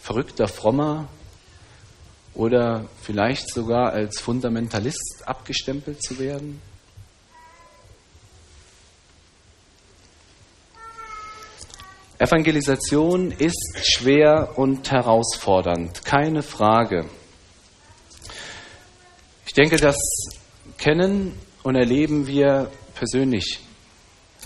verrückter 0.00 0.48
Frommer 0.48 1.08
oder 2.34 2.88
vielleicht 3.00 3.48
sogar 3.48 3.92
als 3.92 4.20
Fundamentalist 4.20 5.22
abgestempelt 5.24 6.02
zu 6.02 6.18
werden? 6.18 6.60
Evangelisation 12.22 13.32
ist 13.32 13.80
schwer 13.82 14.52
und 14.56 14.88
herausfordernd, 14.92 16.04
keine 16.04 16.42
Frage. 16.42 17.06
Ich 19.44 19.52
denke, 19.54 19.76
das 19.76 19.96
kennen 20.78 21.36
und 21.64 21.74
erleben 21.74 22.28
wir 22.28 22.70
persönlich 22.94 23.58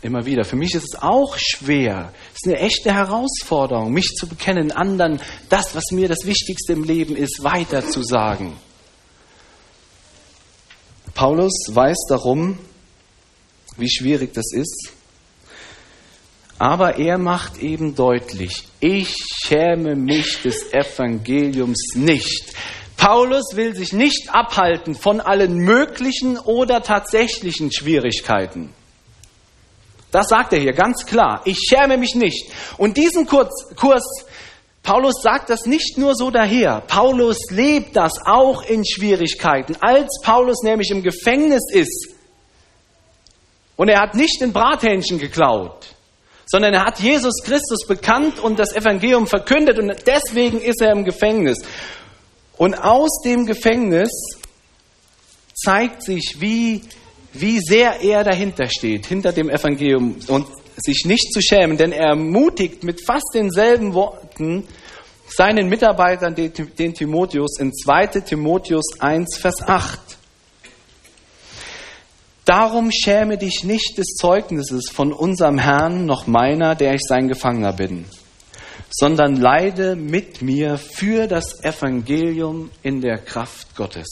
immer 0.01 0.25
wieder. 0.25 0.45
Für 0.45 0.57
mich 0.57 0.75
ist 0.75 0.95
es 0.95 1.03
auch 1.03 1.37
schwer. 1.37 2.15
Es 2.35 2.47
ist 2.47 2.47
eine 2.47 2.61
echte 2.61 2.95
Herausforderung, 2.95 3.93
mich 3.93 4.15
zu 4.19 4.27
bekennen, 4.27 4.73
anderen 4.73 5.21
das, 5.51 5.75
was 5.75 5.91
mir 5.91 6.09
das 6.09 6.25
Wichtigste 6.25 6.73
im 6.73 6.83
Leben 6.83 7.15
ist, 7.15 7.45
weiterzusagen. 7.45 8.55
Paulus 11.13 11.53
weiß 11.69 12.07
darum, 12.09 12.59
wie 13.77 13.91
schwierig 13.91 14.33
das 14.33 14.53
ist. 14.53 14.96
Aber 16.59 16.99
er 16.99 17.19
macht 17.19 17.59
eben 17.59 17.95
deutlich, 17.95 18.65
ich 18.81 19.15
schäme 19.45 19.95
mich 19.95 20.41
des 20.43 20.73
Evangeliums 20.73 21.95
nicht. 21.95 22.55
Paulus 22.97 23.55
will 23.55 23.75
sich 23.75 23.93
nicht 23.93 24.35
abhalten 24.35 24.95
von 24.95 25.21
allen 25.21 25.59
möglichen 25.59 26.39
oder 26.39 26.83
tatsächlichen 26.83 27.71
Schwierigkeiten. 27.71 28.73
Das 30.11 30.29
sagt 30.29 30.55
er 30.55 30.61
hier 30.61 30.73
ganz 30.73 31.05
klar. 31.05 31.43
Ich 31.45 31.59
schäme 31.69 31.99
mich 31.99 32.15
nicht. 32.15 32.51
Und 32.79 32.97
diesen 32.97 33.27
Kurs, 33.27 33.51
Kurs, 33.77 34.25
Paulus 34.83 35.21
sagt 35.21 35.51
das 35.51 35.67
nicht 35.67 35.99
nur 35.99 36.15
so 36.15 36.31
daher. 36.31 36.81
Paulus 36.87 37.51
lebt 37.51 37.97
das 37.97 38.13
auch 38.25 38.63
in 38.63 38.85
Schwierigkeiten. 38.87 39.77
Als 39.81 40.21
Paulus 40.23 40.63
nämlich 40.63 40.91
im 40.91 41.03
Gefängnis 41.03 41.71
ist 41.71 42.15
und 43.77 43.89
er 43.89 44.01
hat 44.01 44.15
nicht 44.15 44.43
ein 44.43 44.53
Brathähnchen 44.53 45.19
geklaut, 45.19 45.96
sondern 46.47 46.75
er 46.75 46.85
hat 46.85 47.01
Jesus 47.01 47.43
Christus 47.45 47.87
bekannt 47.87 48.39
und 48.39 48.59
das 48.59 48.75
Evangelium 48.75 49.27
verkündet 49.27 49.79
und 49.79 49.93
deswegen 50.07 50.61
ist 50.61 50.81
er 50.81 50.93
im 50.93 51.05
Gefängnis. 51.05 51.59
Und 52.57 52.75
aus 52.75 53.21
dem 53.25 53.45
Gefängnis 53.47 54.11
zeigt 55.55 56.03
sich, 56.03 56.37
wie, 56.39 56.83
wie 57.33 57.59
sehr 57.61 58.01
er 58.01 58.25
dahinter 58.25 58.69
steht, 58.69 59.07
hinter 59.07 59.33
dem 59.33 59.51
Evangelium 59.51 60.17
und 60.29 60.47
sich 60.77 61.05
nicht 61.05 61.33
zu 61.33 61.41
schämen, 61.41 61.77
denn 61.77 61.93
er 61.93 62.11
ermutigt 62.11 62.85
mit 62.85 63.05
fast 63.05 63.31
denselben 63.35 63.95
Worten 63.95 64.65
seinen 65.29 65.69
Mitarbeitern, 65.69 66.35
den 66.35 66.95
Timotheus, 66.95 67.59
in 67.59 67.73
2 67.73 68.07
Timotheus 68.21 69.01
1, 69.01 69.39
Vers 69.39 69.63
8. 69.67 69.99
Darum 72.47 72.93
schäme 72.93 73.39
dich 73.39 73.65
nicht 73.65 73.99
des 73.99 74.15
Zeugnisses 74.15 74.89
von 74.93 75.13
unserem 75.13 75.59
Herrn 75.59 76.07
noch 76.07 76.29
meiner, 76.29 76.77
der 76.77 76.95
ich 76.95 77.01
sein 77.03 77.27
Gefangener 77.27 77.73
bin, 77.73 78.05
sondern 78.89 79.35
leide 79.35 79.97
mit 79.97 80.43
mir 80.43 80.79
für 80.79 81.27
das 81.27 81.65
Evangelium 81.65 82.71
in 82.85 83.01
der 83.01 83.19
Kraft 83.19 83.75
Gottes. 83.75 84.07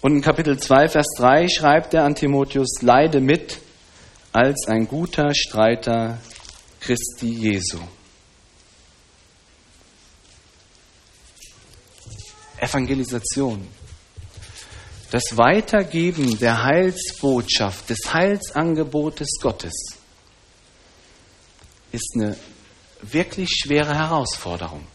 Und 0.00 0.16
in 0.16 0.22
Kapitel 0.22 0.58
2, 0.58 0.88
Vers 0.88 1.06
3 1.18 1.48
schreibt 1.48 1.94
er 1.94 2.02
an 2.02 2.16
Timotheus, 2.16 2.82
leide 2.82 3.20
mit 3.20 3.60
als 4.32 4.66
ein 4.66 4.88
guter 4.88 5.32
Streiter 5.34 6.18
Christi 6.80 7.28
Jesu. 7.28 7.78
Evangelisation 12.60 13.68
das 15.10 15.36
Weitergeben 15.36 16.38
der 16.38 16.64
Heilsbotschaft, 16.64 17.88
des 17.88 17.98
Heilsangebotes 18.12 19.38
Gottes 19.40 19.74
ist 21.92 22.12
eine 22.14 22.36
wirklich 23.00 23.48
schwere 23.50 23.94
Herausforderung. 23.94 24.86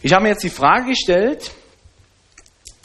Ich 0.00 0.12
habe 0.12 0.22
mir 0.22 0.28
jetzt 0.30 0.44
die 0.44 0.50
Frage 0.50 0.90
gestellt, 0.90 1.50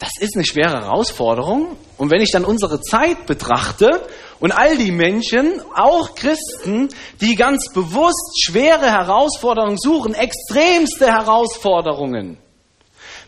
das 0.00 0.10
ist 0.18 0.34
eine 0.34 0.44
schwere 0.44 0.80
Herausforderung. 0.80 1.76
Und 1.96 2.10
wenn 2.10 2.20
ich 2.20 2.32
dann 2.32 2.44
unsere 2.44 2.80
Zeit 2.80 3.26
betrachte 3.26 4.06
und 4.40 4.50
all 4.50 4.76
die 4.76 4.90
Menschen, 4.90 5.62
auch 5.74 6.16
Christen, 6.16 6.88
die 7.20 7.36
ganz 7.36 7.72
bewusst 7.72 8.42
schwere 8.42 8.90
Herausforderungen 8.90 9.78
suchen, 9.78 10.14
extremste 10.14 11.06
Herausforderungen, 11.06 12.38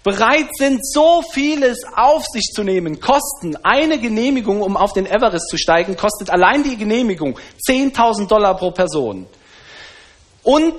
bereit 0.06 0.50
sind, 0.56 0.86
so 0.86 1.20
vieles 1.32 1.78
auf 1.96 2.24
sich 2.26 2.52
zu 2.54 2.62
nehmen. 2.62 3.00
Kosten 3.00 3.56
eine 3.64 3.98
Genehmigung, 3.98 4.62
um 4.62 4.76
auf 4.76 4.92
den 4.92 5.04
Everest 5.04 5.48
zu 5.50 5.58
steigen, 5.58 5.96
kostet 5.96 6.30
allein 6.30 6.62
die 6.62 6.76
Genehmigung 6.76 7.36
10.000 7.68 8.28
Dollar 8.28 8.56
pro 8.56 8.70
Person. 8.70 9.26
Und 10.44 10.76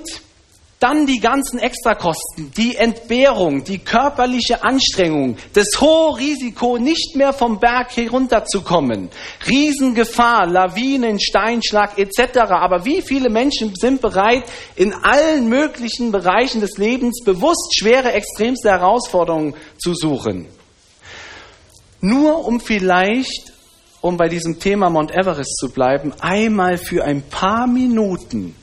dann 0.80 1.06
die 1.06 1.18
ganzen 1.18 1.58
Extrakosten, 1.58 2.52
die 2.56 2.76
Entbehrung, 2.76 3.64
die 3.64 3.78
körperliche 3.78 4.62
Anstrengung, 4.62 5.36
das 5.52 5.80
hohe 5.80 6.18
Risiko, 6.18 6.78
nicht 6.78 7.16
mehr 7.16 7.32
vom 7.32 7.58
Berg 7.58 7.96
herunterzukommen, 7.96 9.10
Riesengefahr, 9.48 10.46
Lawinen, 10.46 11.18
Steinschlag 11.18 11.98
etc. 11.98 12.38
Aber 12.50 12.84
wie 12.84 13.02
viele 13.02 13.28
Menschen 13.28 13.74
sind 13.74 14.00
bereit, 14.00 14.44
in 14.76 14.92
allen 14.94 15.48
möglichen 15.48 16.12
Bereichen 16.12 16.60
des 16.60 16.78
Lebens 16.78 17.24
bewusst 17.24 17.76
schwere, 17.76 18.12
extremste 18.12 18.70
Herausforderungen 18.70 19.54
zu 19.78 19.94
suchen? 19.94 20.46
Nur 22.00 22.46
um 22.46 22.60
vielleicht, 22.60 23.52
um 24.00 24.16
bei 24.16 24.28
diesem 24.28 24.60
Thema 24.60 24.90
Mount 24.90 25.10
Everest 25.10 25.56
zu 25.56 25.70
bleiben, 25.70 26.12
einmal 26.20 26.78
für 26.78 27.04
ein 27.04 27.22
paar 27.22 27.66
Minuten 27.66 28.54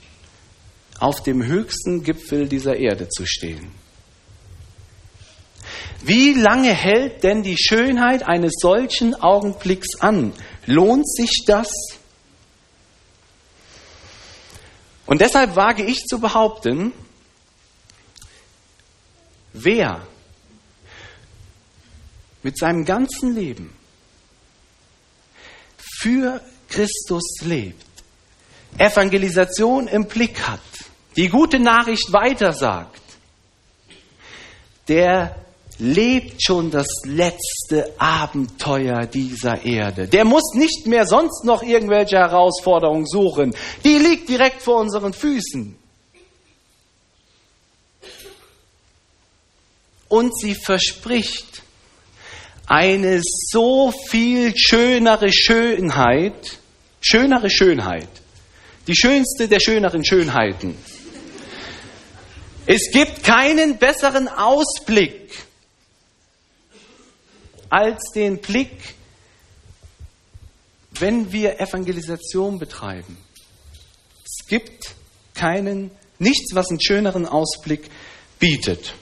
auf 1.00 1.24
dem 1.24 1.44
höchsten 1.46 2.04
Gipfel 2.04 2.48
dieser 2.48 2.78
Erde 2.78 3.10
zu 3.10 3.26
stehen. 3.26 3.72
Wie 6.02 6.34
lange 6.34 6.74
hält 6.74 7.24
denn 7.24 7.42
die 7.42 7.58
Schönheit 7.58 8.24
eines 8.24 8.54
solchen 8.60 9.16
Augenblicks 9.16 10.00
an? 10.00 10.34
Lohnt 10.66 11.10
sich 11.10 11.44
das? 11.48 11.68
Und 15.06 15.22
deshalb 15.22 15.56
wage 15.56 15.84
ich 15.84 16.06
zu 16.06 16.20
behaupten, 16.20 16.92
wer 19.54 20.08
mit 22.44 22.58
seinem 22.58 22.86
ganzen 22.86 23.34
Leben 23.34 23.76
für 25.78 26.42
Christus 26.70 27.24
lebt, 27.42 27.84
Evangelisation 28.78 29.88
im 29.88 30.08
Blick 30.08 30.48
hat, 30.48 30.60
die 31.16 31.30
gute 31.30 31.60
Nachricht 31.60 32.12
weitersagt, 32.12 33.02
der 34.88 35.36
lebt 35.80 36.42
schon 36.42 36.72
das 36.72 36.88
letzte 37.04 37.94
Abenteuer 37.98 39.06
dieser 39.06 39.64
Erde. 39.66 40.08
Der 40.08 40.26
muss 40.26 40.54
nicht 40.54 40.88
mehr 40.88 41.06
sonst 41.06 41.44
noch 41.44 41.64
irgendwelche 41.64 42.18
Herausforderungen 42.18 43.06
suchen. 43.06 43.54
Die 43.84 43.98
liegt 43.98 44.30
direkt 44.30 44.62
vor 44.62 44.80
unseren 44.80 45.14
Füßen. 45.14 45.78
Und 50.08 50.38
sie 50.40 50.56
verspricht 50.56 51.64
eine 52.68 53.22
so 53.22 53.92
viel 54.10 54.54
schönere 54.56 55.32
Schönheit, 55.32 56.58
schönere 57.02 57.50
Schönheit, 57.50 58.08
die 58.88 58.96
schönste 58.96 59.48
der 59.48 59.60
schöneren 59.60 60.06
Schönheiten 60.06 60.78
es 62.68 62.92
gibt 62.92 63.24
keinen 63.24 63.78
besseren 63.78 64.28
Ausblick 64.28 65.32
als 67.70 68.12
den 68.14 68.40
Blick, 68.40 68.96
wenn 71.00 71.32
wir 71.32 71.60
Evangelisation 71.60 72.58
betreiben. 72.58 73.18
Es 74.24 74.48
gibt 74.48 74.96
keinen, 75.34 75.92
nichts, 76.18 76.56
was 76.56 76.70
einen 76.70 76.82
schöneren 76.82 77.28
Ausblick 77.28 77.90
bietet. 78.40 78.94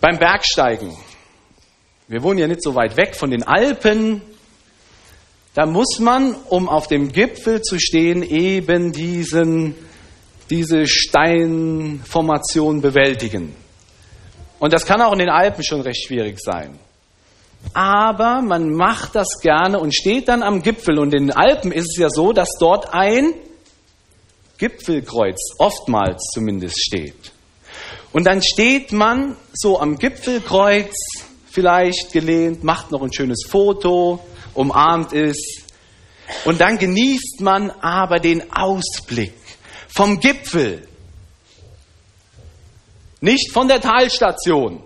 Beim 0.00 0.18
Bergsteigen. 0.18 0.96
Wir 2.08 2.22
wohnen 2.22 2.38
ja 2.38 2.46
nicht 2.46 2.62
so 2.62 2.74
weit 2.74 2.96
weg 2.96 3.16
von 3.16 3.30
den 3.30 3.42
Alpen. 3.42 4.20
Da 5.54 5.64
muss 5.64 5.98
man, 6.00 6.34
um 6.34 6.68
auf 6.68 6.86
dem 6.86 7.12
Gipfel 7.12 7.62
zu 7.62 7.78
stehen, 7.78 8.22
eben 8.22 8.92
diesen 8.92 9.74
diese 10.50 10.86
Steinformation 10.86 12.80
bewältigen. 12.80 13.54
Und 14.58 14.72
das 14.72 14.86
kann 14.86 15.02
auch 15.02 15.12
in 15.12 15.18
den 15.18 15.28
Alpen 15.28 15.62
schon 15.64 15.80
recht 15.80 16.06
schwierig 16.06 16.38
sein. 16.40 16.78
Aber 17.74 18.42
man 18.42 18.70
macht 18.70 19.14
das 19.14 19.40
gerne 19.40 19.78
und 19.80 19.94
steht 19.94 20.28
dann 20.28 20.42
am 20.42 20.62
Gipfel. 20.62 20.98
Und 20.98 21.14
in 21.14 21.28
den 21.28 21.36
Alpen 21.36 21.72
ist 21.72 21.90
es 21.94 21.98
ja 21.98 22.08
so, 22.10 22.32
dass 22.32 22.50
dort 22.58 22.94
ein 22.94 23.34
Gipfelkreuz 24.58 25.54
oftmals 25.58 26.30
zumindest 26.32 26.80
steht. 26.80 27.32
Und 28.12 28.24
dann 28.26 28.42
steht 28.42 28.92
man 28.92 29.36
so 29.52 29.78
am 29.80 29.98
Gipfelkreuz, 29.98 30.94
vielleicht 31.50 32.12
gelehnt, 32.12 32.64
macht 32.64 32.90
noch 32.90 33.02
ein 33.02 33.12
schönes 33.12 33.44
Foto, 33.46 34.20
umarmt 34.54 35.12
es. 35.12 35.62
Und 36.44 36.60
dann 36.60 36.78
genießt 36.78 37.40
man 37.40 37.70
aber 37.70 38.18
den 38.18 38.50
Ausblick 38.52 39.34
vom 39.96 40.20
Gipfel 40.20 40.86
Nicht 43.22 43.50
von 43.50 43.66
der 43.66 43.80
Talstation. 43.80 44.82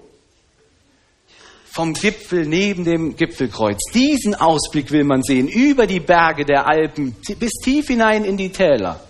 Vom 1.65 1.95
Gipfel 1.95 2.47
neben 2.47 2.85
dem 2.85 3.17
Gipfelkreuz. 3.17 3.79
Diesen 3.93 4.37
Ausblick 4.37 4.93
will 4.93 5.03
man 5.03 5.23
sehen. 5.23 5.49
Über 5.49 5.89
die 5.89 5.99
Berge 5.99 6.45
der 6.45 6.69
Alpen 6.69 7.17
bis 7.39 7.53
tief 7.65 7.89
hinein 7.89 8.25
in 8.25 8.37
die 8.37 8.51
Täler. 8.51 9.01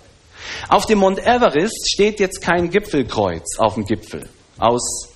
Auf 0.68 0.86
dem 0.86 1.00
Mount 1.00 1.18
Everest 1.18 1.90
steht 1.92 2.18
jetzt 2.18 2.40
kein 2.40 2.70
Gipfelkreuz 2.70 3.58
auf 3.58 3.74
dem 3.74 3.84
Gipfel. 3.84 4.26
Aus, 4.56 5.10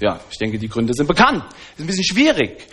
ja, 0.00 0.20
ich 0.30 0.38
denke, 0.38 0.58
die 0.58 0.68
Gründe 0.68 0.94
sind 0.94 1.06
bekannt. 1.06 1.44
Ist 1.76 1.84
ein 1.84 1.86
bisschen 1.86 2.04
schwierig. 2.04 2.66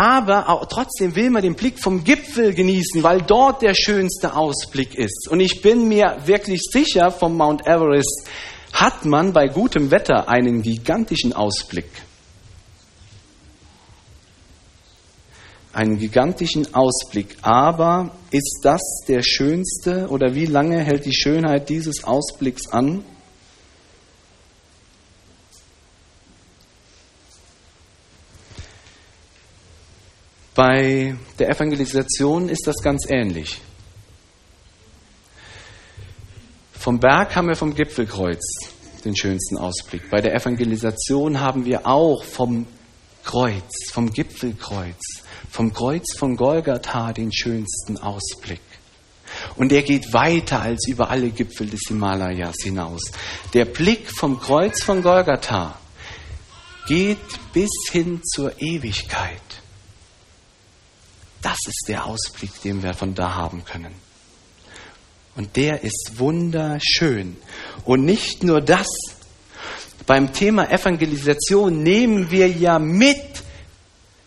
Aber 0.00 0.48
auch, 0.48 0.64
trotzdem 0.64 1.14
will 1.14 1.28
man 1.28 1.42
den 1.42 1.56
Blick 1.56 1.78
vom 1.78 2.04
Gipfel 2.04 2.54
genießen, 2.54 3.02
weil 3.02 3.20
dort 3.20 3.60
der 3.60 3.74
schönste 3.74 4.34
Ausblick 4.34 4.94
ist. 4.94 5.28
Und 5.30 5.40
ich 5.40 5.60
bin 5.60 5.88
mir 5.88 6.16
wirklich 6.24 6.62
sicher, 6.72 7.10
vom 7.10 7.36
Mount 7.36 7.66
Everest 7.66 8.26
hat 8.72 9.04
man 9.04 9.34
bei 9.34 9.48
gutem 9.48 9.90
Wetter 9.90 10.26
einen 10.26 10.62
gigantischen 10.62 11.34
Ausblick. 11.34 11.90
Einen 15.74 15.98
gigantischen 15.98 16.72
Ausblick. 16.72 17.36
Aber 17.42 18.12
ist 18.30 18.60
das 18.62 18.80
der 19.06 19.22
schönste 19.22 20.08
oder 20.08 20.34
wie 20.34 20.46
lange 20.46 20.78
hält 20.78 21.04
die 21.04 21.14
Schönheit 21.14 21.68
dieses 21.68 22.04
Ausblicks 22.04 22.68
an? 22.68 23.04
Bei 30.62 31.16
der 31.38 31.48
Evangelisation 31.48 32.50
ist 32.50 32.66
das 32.66 32.82
ganz 32.82 33.06
ähnlich. 33.08 33.62
Vom 36.78 37.00
Berg 37.00 37.34
haben 37.34 37.48
wir 37.48 37.56
vom 37.56 37.74
Gipfelkreuz 37.74 38.42
den 39.02 39.16
schönsten 39.16 39.56
Ausblick. 39.56 40.10
Bei 40.10 40.20
der 40.20 40.34
Evangelisation 40.34 41.40
haben 41.40 41.64
wir 41.64 41.86
auch 41.86 42.22
vom 42.24 42.66
Kreuz, 43.24 43.72
vom 43.90 44.12
Gipfelkreuz, 44.12 45.00
vom 45.50 45.72
Kreuz 45.72 46.14
von 46.18 46.36
Golgatha 46.36 47.14
den 47.14 47.32
schönsten 47.32 47.96
Ausblick. 47.96 48.60
Und 49.56 49.72
er 49.72 49.80
geht 49.80 50.12
weiter 50.12 50.60
als 50.60 50.86
über 50.88 51.08
alle 51.08 51.30
Gipfel 51.30 51.70
des 51.70 51.84
Himalayas 51.88 52.56
hinaus. 52.62 53.00
Der 53.54 53.64
Blick 53.64 54.10
vom 54.14 54.38
Kreuz 54.38 54.82
von 54.82 55.00
Golgatha 55.00 55.78
geht 56.86 57.16
bis 57.54 57.70
hin 57.90 58.20
zur 58.22 58.60
Ewigkeit. 58.60 59.40
Das 61.42 61.58
ist 61.66 61.84
der 61.88 62.04
Ausblick, 62.04 62.60
den 62.62 62.82
wir 62.82 62.94
von 62.94 63.14
da 63.14 63.34
haben 63.34 63.64
können. 63.64 63.94
Und 65.36 65.56
der 65.56 65.82
ist 65.82 66.18
wunderschön. 66.18 67.36
Und 67.84 68.04
nicht 68.04 68.42
nur 68.42 68.60
das. 68.60 68.88
Beim 70.06 70.32
Thema 70.32 70.70
Evangelisation 70.70 71.82
nehmen 71.82 72.30
wir 72.30 72.48
ja 72.48 72.78
mit, 72.78 73.42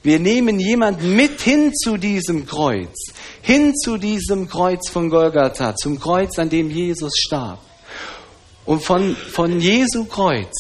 wir 0.02 0.20
nehmen 0.20 0.60
jemanden 0.60 1.16
mit 1.16 1.42
hin 1.42 1.74
zu 1.74 1.98
diesem 1.98 2.46
Kreuz, 2.46 2.96
hin 3.42 3.76
zu 3.76 3.98
diesem 3.98 4.48
Kreuz 4.48 4.90
von 4.90 5.10
Golgatha, 5.10 5.76
zum 5.76 6.00
Kreuz, 6.00 6.40
an 6.40 6.50
dem 6.50 6.70
Jesus 6.70 7.14
starb. 7.18 7.60
Und 8.66 8.82
von, 8.82 9.16
von 9.16 9.60
Jesu 9.60 10.06
Kreuz 10.06 10.54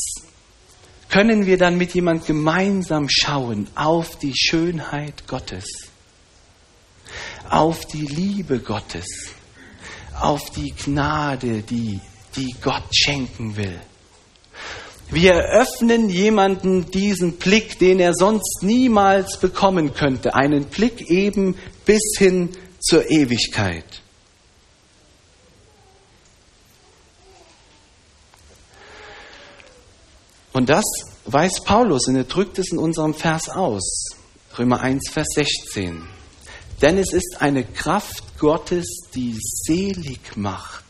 können 1.09 1.45
wir 1.45 1.57
dann 1.57 1.77
mit 1.77 1.93
jemand 1.93 2.25
gemeinsam 2.25 3.07
schauen 3.09 3.67
auf 3.75 4.17
die 4.17 4.35
Schönheit 4.35 5.25
Gottes 5.27 5.92
auf 7.49 7.85
die 7.85 8.05
Liebe 8.05 8.59
Gottes, 8.59 9.05
auf 10.19 10.49
die 10.51 10.71
Gnade, 10.71 11.61
die, 11.61 11.99
die 12.35 12.55
Gott 12.61 12.83
schenken 12.91 13.55
will. 13.55 13.79
Wir 15.09 15.35
öffnen 15.35 16.09
jemanden 16.09 16.89
diesen 16.89 17.33
Blick, 17.33 17.77
den 17.77 17.99
er 17.99 18.13
sonst 18.15 18.63
niemals 18.63 19.37
bekommen 19.39 19.93
könnte, 19.93 20.33
einen 20.33 20.65
Blick 20.65 21.09
eben 21.09 21.55
bis 21.85 22.01
hin 22.17 22.49
zur 22.79 23.09
Ewigkeit. 23.11 24.01
Und 30.51 30.69
das 30.69 30.83
weiß 31.25 31.63
Paulus 31.65 32.07
und 32.07 32.15
er 32.15 32.25
drückt 32.25 32.59
es 32.59 32.71
in 32.71 32.77
unserem 32.77 33.13
Vers 33.13 33.49
aus. 33.49 34.15
Römer 34.57 34.81
1, 34.81 35.09
Vers 35.09 35.27
16. 35.35 36.03
Denn 36.83 36.97
es 36.97 37.13
ist 37.13 37.37
eine 37.39 37.63
Kraft 37.63 38.37
Gottes, 38.37 38.85
die 39.15 39.37
selig 39.39 40.35
macht, 40.35 40.83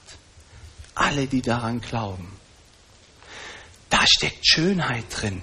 alle, 0.95 1.27
die 1.27 1.43
daran 1.43 1.81
glauben. 1.81 2.27
Da 3.91 3.99
steckt 4.07 4.39
Schönheit 4.41 5.03
drin 5.11 5.39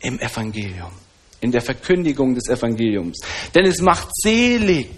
im 0.00 0.18
Evangelium, 0.18 0.90
in 1.40 1.52
der 1.52 1.60
Verkündigung 1.60 2.34
des 2.34 2.48
Evangeliums. 2.48 3.20
Denn 3.54 3.66
es 3.66 3.80
macht 3.80 4.08
selig. 4.16 4.90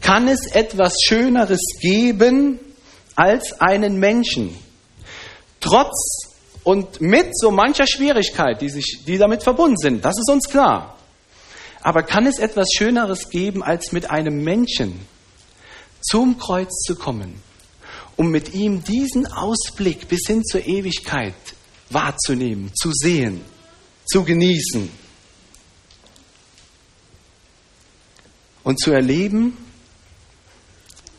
Kann 0.00 0.28
es 0.28 0.46
etwas 0.52 0.94
Schöneres 1.04 1.60
geben 1.80 2.60
als 3.16 3.60
einen 3.60 3.98
Menschen? 3.98 4.56
Trotz 5.58 6.28
und 6.62 7.00
mit 7.00 7.36
so 7.36 7.50
mancher 7.50 7.88
Schwierigkeit, 7.88 8.60
die, 8.60 8.68
sich, 8.68 9.02
die 9.04 9.18
damit 9.18 9.42
verbunden 9.42 9.76
sind, 9.76 10.04
das 10.04 10.16
ist 10.16 10.30
uns 10.30 10.48
klar. 10.48 10.99
Aber 11.82 12.02
kann 12.02 12.26
es 12.26 12.38
etwas 12.38 12.68
Schöneres 12.76 13.30
geben, 13.30 13.62
als 13.62 13.92
mit 13.92 14.10
einem 14.10 14.42
Menschen 14.44 15.00
zum 16.02 16.38
Kreuz 16.38 16.82
zu 16.82 16.94
kommen, 16.94 17.42
um 18.16 18.30
mit 18.30 18.54
ihm 18.54 18.84
diesen 18.84 19.26
Ausblick 19.26 20.08
bis 20.08 20.26
hin 20.26 20.44
zur 20.44 20.66
Ewigkeit 20.66 21.34
wahrzunehmen, 21.90 22.72
zu 22.74 22.92
sehen, 22.92 23.40
zu 24.04 24.24
genießen 24.24 24.90
und 28.62 28.80
zu 28.80 28.92
erleben, 28.92 29.56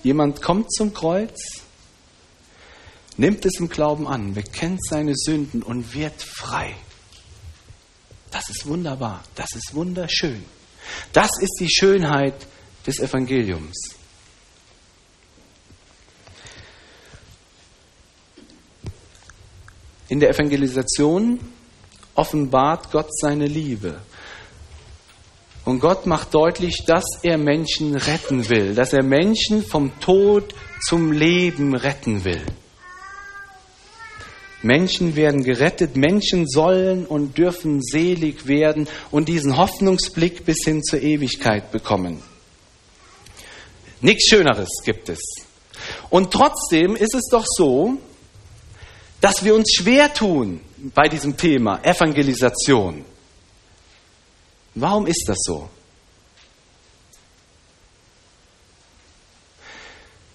jemand 0.03 0.41
kommt 0.41 0.71
zum 0.71 0.93
Kreuz, 0.93 1.39
nimmt 3.17 3.45
es 3.45 3.59
im 3.59 3.69
Glauben 3.69 4.07
an, 4.07 4.33
bekennt 4.33 4.83
seine 4.83 5.15
Sünden 5.15 5.63
und 5.63 5.93
wird 5.93 6.21
frei. 6.21 6.75
Das 8.31 8.49
ist 8.49 8.65
wunderbar, 8.65 9.23
das 9.35 9.53
ist 9.55 9.75
wunderschön. 9.75 10.43
Das 11.13 11.29
ist 11.39 11.57
die 11.59 11.69
Schönheit 11.69 12.33
des 12.87 12.99
Evangeliums. 12.99 13.95
In 20.07 20.19
der 20.19 20.29
Evangelisation 20.29 21.39
offenbart 22.15 22.91
Gott 22.91 23.07
seine 23.15 23.45
Liebe. 23.45 24.01
Und 25.63 25.79
Gott 25.79 26.05
macht 26.05 26.33
deutlich, 26.33 26.83
dass 26.85 27.05
er 27.21 27.37
Menschen 27.37 27.95
retten 27.95 28.49
will, 28.49 28.73
dass 28.73 28.93
er 28.93 29.03
Menschen 29.03 29.63
vom 29.63 29.97
Tod 29.99 30.55
zum 30.81 31.11
Leben 31.11 31.75
retten 31.75 32.23
will. 32.23 32.43
Menschen 34.63 35.15
werden 35.15 35.43
gerettet, 35.43 35.95
Menschen 35.95 36.47
sollen 36.47 37.05
und 37.05 37.37
dürfen 37.37 37.81
selig 37.81 38.47
werden 38.47 38.87
und 39.09 39.27
diesen 39.27 39.57
Hoffnungsblick 39.57 40.45
bis 40.45 40.57
hin 40.63 40.83
zur 40.83 41.01
Ewigkeit 41.01 41.71
bekommen. 41.71 42.21
Nichts 44.01 44.27
Schöneres 44.29 44.69
gibt 44.83 45.09
es. 45.09 45.19
Und 46.09 46.31
trotzdem 46.31 46.95
ist 46.95 47.15
es 47.15 47.27
doch 47.31 47.45
so, 47.47 47.97
dass 49.19 49.43
wir 49.43 49.55
uns 49.55 49.73
schwer 49.73 50.13
tun 50.13 50.61
bei 50.95 51.07
diesem 51.07 51.37
Thema 51.37 51.79
Evangelisation. 51.83 53.05
Warum 54.73 55.05
ist 55.05 55.25
das 55.27 55.37
so? 55.43 55.69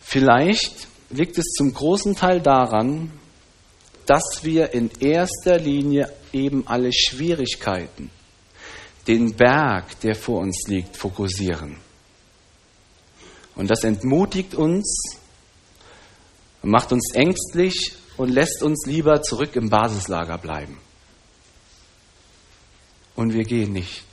Vielleicht 0.01 0.87
liegt 1.11 1.37
es 1.39 1.47
zum 1.57 1.75
großen 1.75 2.15
Teil 2.15 2.41
daran, 2.41 3.11
dass 4.07 4.41
wir 4.43 4.73
in 4.73 4.91
erster 5.01 5.59
Linie 5.59 6.11
eben 6.33 6.67
alle 6.67 6.93
Schwierigkeiten, 6.93 8.11
den 9.07 9.35
Berg, 9.35 10.01
der 10.01 10.15
vor 10.15 10.41
uns 10.41 10.67
liegt, 10.69 10.97
fokussieren. 10.97 11.77
Und 13.57 13.71
das 13.71 13.85
entmutigt 13.85 14.55
uns, 14.55 15.19
macht 16.63 16.93
uns 16.93 17.13
ängstlich 17.15 17.95
und 18.17 18.31
lässt 18.31 18.63
uns 18.63 18.87
lieber 18.87 19.23
zurück 19.23 19.57
im 19.57 19.69
Basislager 19.69 20.39
bleiben. 20.39 20.79
Und 23.15 23.33
wir 23.33 23.45
gehen 23.45 23.73
nicht. 23.73 24.06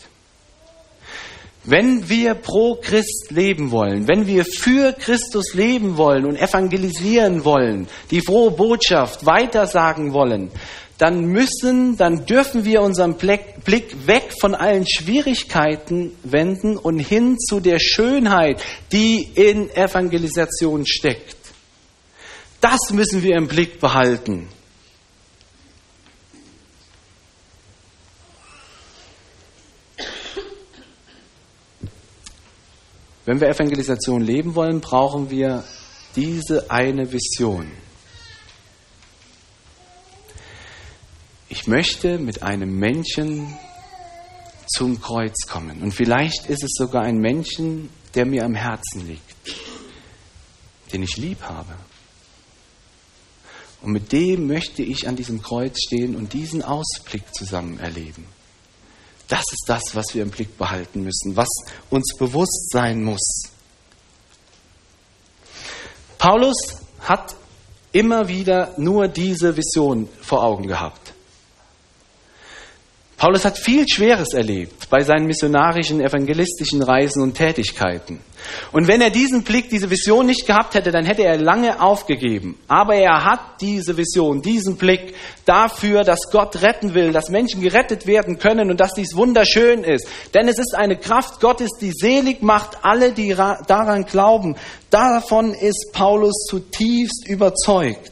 Wenn 1.66 2.10
wir 2.10 2.34
pro 2.34 2.76
Christ 2.76 3.28
leben 3.30 3.72
wollen, 3.72 4.08
wenn 4.10 4.28
wir 4.28 4.44
für 4.44 4.92
Christus 4.92 5.54
leben 5.54 5.96
wollen 5.96 6.26
und 6.26 6.36
evangelisieren 6.36 7.46
wollen, 7.46 7.88
die 8.12 8.20
frohe 8.20 8.52
Botschaft 8.52 9.26
weitersagen 9.26 10.12
wollen, 10.12 10.52
dann 10.98 11.26
müssen, 11.26 11.98
dann 11.98 12.26
dürfen 12.26 12.66
wir 12.66 12.82
unseren 12.82 13.16
Blick 13.16 13.56
weg 13.66 14.34
von 14.40 14.56
allen 14.56 14.86
Schwierigkeiten 14.88 16.12
wenden 16.24 16.78
und 16.78 17.00
hin 17.00 17.38
zu 17.40 17.62
der 17.62 17.80
Schönheit, 17.80 18.62
die 18.92 19.24
in 19.34 19.70
Evangelisation 19.70 20.86
steckt. 20.86 21.38
Das 22.62 22.92
müssen 22.92 23.24
wir 23.24 23.36
im 23.36 23.48
Blick 23.48 23.80
behalten. 23.80 24.48
Wenn 33.26 33.40
wir 33.40 33.48
Evangelisation 33.48 34.22
leben 34.22 34.56
wollen, 34.56 34.82
brauchen 34.82 35.30
wir 35.30 35.64
diese 36.16 36.70
eine 36.70 37.12
Vision. 37.12 37.72
Ich 41.48 41.68
möchte 41.68 42.18
mit 42.18 42.44
einem 42.44 42.78
Menschen 42.78 43.58
zum 44.68 45.00
Kreuz 45.00 45.48
kommen. 45.48 45.82
Und 45.82 45.94
vielleicht 45.94 46.48
ist 46.48 46.64
es 46.64 46.72
sogar 46.74 47.04
ein 47.04 47.18
Menschen, 47.18 47.90
der 48.16 48.26
mir 48.26 48.44
am 48.44 48.56
Herzen 48.56 49.08
liegt, 49.08 49.56
den 50.92 51.04
ich 51.04 51.16
lieb 51.18 51.42
habe. 51.44 51.74
Und 53.82 53.92
mit 53.92 54.12
dem 54.12 54.48
möchte 54.48 54.82
ich 54.82 55.08
an 55.08 55.16
diesem 55.16 55.42
Kreuz 55.42 55.78
stehen 55.80 56.16
und 56.16 56.34
diesen 56.34 56.64
Ausblick 56.64 57.24
zusammen 57.34 57.80
erleben. 57.80 58.26
Das 59.28 59.44
ist 59.52 59.64
das, 59.68 59.82
was 59.94 60.14
wir 60.14 60.24
im 60.24 60.32
Blick 60.32 60.58
behalten 60.58 61.04
müssen, 61.04 61.36
was 61.36 61.50
uns 61.90 62.16
bewusst 62.18 62.72
sein 62.72 63.04
muss. 63.04 63.44
Paulus 66.18 66.58
hat 67.00 67.36
immer 67.92 68.28
wieder 68.28 68.74
nur 68.78 69.08
diese 69.08 69.56
Vision 69.56 70.10
vor 70.22 70.44
Augen 70.44 70.68
gehabt. 70.68 71.13
Paulus 73.24 73.46
hat 73.46 73.58
viel 73.58 73.88
Schweres 73.88 74.34
erlebt 74.34 74.90
bei 74.90 75.00
seinen 75.02 75.28
missionarischen, 75.28 76.02
evangelistischen 76.02 76.84
Reisen 76.84 77.22
und 77.22 77.36
Tätigkeiten. 77.36 78.20
Und 78.74 78.90
wenn 78.90 79.00
er 79.00 79.12
diesen 79.12 79.44
Blick, 79.44 79.70
diese 79.70 79.90
Vision 79.90 80.26
nicht 80.26 80.46
gehabt 80.46 80.74
hätte, 80.74 80.92
dann 80.92 81.06
hätte 81.06 81.24
er 81.24 81.38
lange 81.38 81.82
aufgegeben. 81.82 82.60
Aber 82.68 82.96
er 82.96 83.24
hat 83.24 83.62
diese 83.62 83.96
Vision, 83.96 84.42
diesen 84.42 84.76
Blick 84.76 85.16
dafür, 85.46 86.04
dass 86.04 86.30
Gott 86.34 86.62
retten 86.62 86.96
will, 86.96 87.14
dass 87.14 87.30
Menschen 87.30 87.62
gerettet 87.62 88.08
werden 88.08 88.40
können 88.40 88.70
und 88.70 88.82
dass 88.82 88.94
dies 88.94 89.16
wunderschön 89.16 89.86
ist. 89.86 90.06
Denn 90.34 90.50
es 90.50 90.60
ist 90.60 90.76
eine 90.76 90.98
Kraft 90.98 91.40
Gottes, 91.40 91.70
die 91.80 91.94
selig 91.94 92.42
macht 92.42 92.84
alle, 92.84 93.14
die 93.14 93.34
daran 93.34 94.04
glauben. 94.04 94.58
Davon 94.90 95.54
ist 95.54 95.92
Paulus 95.94 96.46
zutiefst 96.50 97.26
überzeugt. 97.30 98.12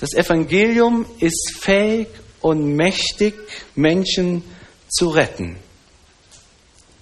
Das 0.00 0.12
Evangelium 0.12 1.06
ist 1.18 1.54
fähig 1.62 2.08
und 2.44 2.76
mächtig, 2.76 3.34
Menschen 3.74 4.44
zu 4.90 5.08
retten. 5.08 5.56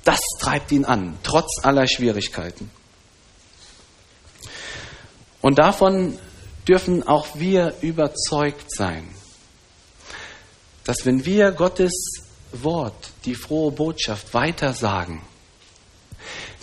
Das 0.04 0.20
treibt 0.38 0.70
ihn 0.70 0.84
an, 0.84 1.18
trotz 1.24 1.64
aller 1.64 1.88
Schwierigkeiten. 1.88 2.70
Und 5.40 5.58
davon 5.58 6.16
dürfen 6.68 7.04
auch 7.08 7.26
wir 7.34 7.74
überzeugt 7.80 8.72
sein, 8.72 9.08
dass 10.84 11.04
wenn 11.04 11.24
wir 11.24 11.50
Gottes 11.50 12.22
Wort, 12.52 13.10
die 13.24 13.34
frohe 13.34 13.72
Botschaft 13.72 14.32
weitersagen, 14.34 15.22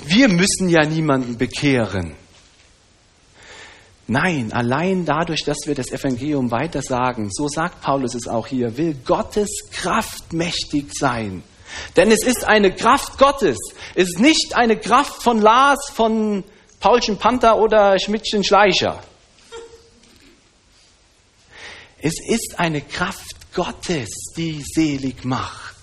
wir 0.05 0.29
müssen 0.29 0.69
ja 0.69 0.85
niemanden 0.85 1.37
bekehren. 1.37 2.15
Nein, 4.09 4.51
allein 4.53 5.05
dadurch, 5.05 5.43
dass 5.45 5.59
wir 5.65 5.75
das 5.75 5.91
Evangelium 5.91 6.49
weitersagen, 6.49 7.29
so 7.31 7.47
sagt 7.47 7.81
Paulus 7.81 8.15
es 8.15 8.27
auch 8.27 8.47
hier, 8.47 8.75
will 8.75 8.95
Gottes 9.05 9.49
Kraft 9.71 10.33
mächtig 10.33 10.91
sein. 10.97 11.43
Denn 11.95 12.11
es 12.11 12.23
ist 12.23 12.43
eine 12.43 12.73
Kraft 12.73 13.19
Gottes. 13.19 13.59
Es 13.93 14.09
ist 14.09 14.19
nicht 14.19 14.55
eine 14.55 14.77
Kraft 14.77 15.21
von 15.21 15.39
Lars, 15.39 15.91
von 15.93 16.43
Paulchen 16.79 17.19
Panther 17.19 17.59
oder 17.59 17.99
Schmidtchen 17.99 18.43
Schleicher. 18.43 18.99
Es 22.01 22.15
ist 22.27 22.55
eine 22.57 22.81
Kraft 22.81 23.53
Gottes, 23.53 24.09
die 24.35 24.63
selig 24.73 25.23
macht. 25.23 25.75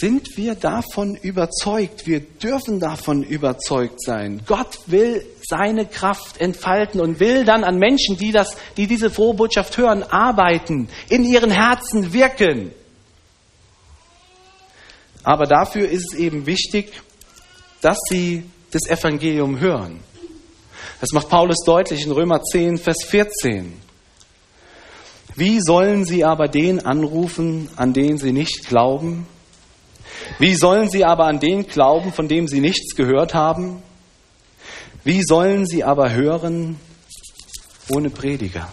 Sind 0.00 0.36
wir 0.36 0.54
davon 0.54 1.14
überzeugt? 1.14 2.06
Wir 2.06 2.20
dürfen 2.20 2.80
davon 2.80 3.22
überzeugt 3.22 4.02
sein. 4.02 4.40
Gott 4.46 4.78
will 4.86 5.26
seine 5.50 5.84
Kraft 5.84 6.40
entfalten 6.40 7.00
und 7.00 7.20
will 7.20 7.44
dann 7.44 7.64
an 7.64 7.76
Menschen, 7.76 8.16
die, 8.16 8.32
das, 8.32 8.56
die 8.78 8.86
diese 8.86 9.10
frohe 9.10 9.34
Botschaft 9.34 9.76
hören, 9.76 10.02
arbeiten, 10.02 10.88
in 11.10 11.24
ihren 11.24 11.50
Herzen 11.50 12.14
wirken. 12.14 12.72
Aber 15.22 15.44
dafür 15.44 15.86
ist 15.88 16.14
es 16.14 16.18
eben 16.18 16.46
wichtig, 16.46 17.02
dass 17.82 17.98
sie 18.08 18.44
das 18.70 18.88
Evangelium 18.88 19.60
hören. 19.60 20.00
Das 21.00 21.10
macht 21.12 21.28
Paulus 21.28 21.58
deutlich 21.66 22.06
in 22.06 22.12
Römer 22.12 22.42
10, 22.42 22.78
Vers 22.78 23.04
14. 23.04 23.74
Wie 25.36 25.60
sollen 25.60 26.04
sie 26.04 26.24
aber 26.24 26.48
den 26.48 26.84
anrufen, 26.84 27.68
an 27.76 27.92
den 27.92 28.18
sie 28.18 28.32
nicht 28.32 28.68
glauben? 28.68 29.26
Wie 30.38 30.54
sollen 30.54 30.88
sie 30.88 31.04
aber 31.04 31.26
an 31.26 31.40
den 31.40 31.66
glauben, 31.66 32.12
von 32.12 32.28
dem 32.28 32.48
sie 32.48 32.60
nichts 32.60 32.94
gehört 32.94 33.34
haben? 33.34 33.82
Wie 35.02 35.22
sollen 35.22 35.66
sie 35.66 35.82
aber 35.82 36.12
hören 36.12 36.78
ohne 37.88 38.10
Prediger? 38.10 38.70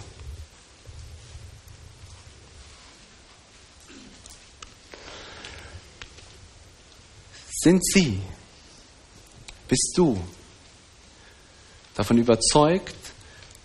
Sind 7.49 7.83
Sie, 7.85 8.21
bist 9.67 9.93
du 9.95 10.21
davon 11.95 12.17
überzeugt, 12.17 12.95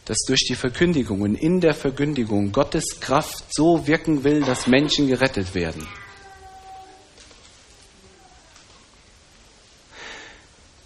dass 0.06 0.18
durch 0.26 0.40
die 0.48 0.54
Verkündigung 0.54 1.20
und 1.20 1.34
in 1.34 1.60
der 1.60 1.74
Verkündigung 1.74 2.52
Gottes 2.52 3.00
Kraft 3.00 3.44
so 3.50 3.86
wirken 3.86 4.24
will, 4.24 4.40
dass 4.40 4.66
Menschen 4.66 5.08
gerettet 5.08 5.54
werden? 5.54 5.86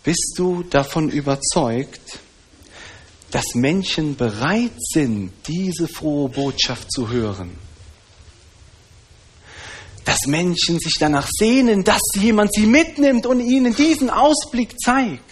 Bist 0.07 0.35
du 0.37 0.63
davon 0.63 1.09
überzeugt, 1.11 2.21
dass 3.33 3.57
Menschen 3.57 4.15
bereit 4.15 4.71
sind, 4.79 5.33
diese 5.49 5.89
frohe 5.89 6.29
Botschaft 6.29 6.93
zu 6.93 7.09
hören? 7.11 7.51
Dass 10.05 10.29
Menschen 10.29 10.79
sich 10.79 10.95
danach 11.01 11.29
sehnen, 11.29 11.83
dass 11.83 12.03
jemand 12.15 12.55
sie 12.55 12.67
mitnimmt 12.67 13.27
und 13.27 13.41
ihnen 13.41 13.75
diesen 13.75 14.09
Ausblick 14.09 14.79
zeigt? 14.81 15.25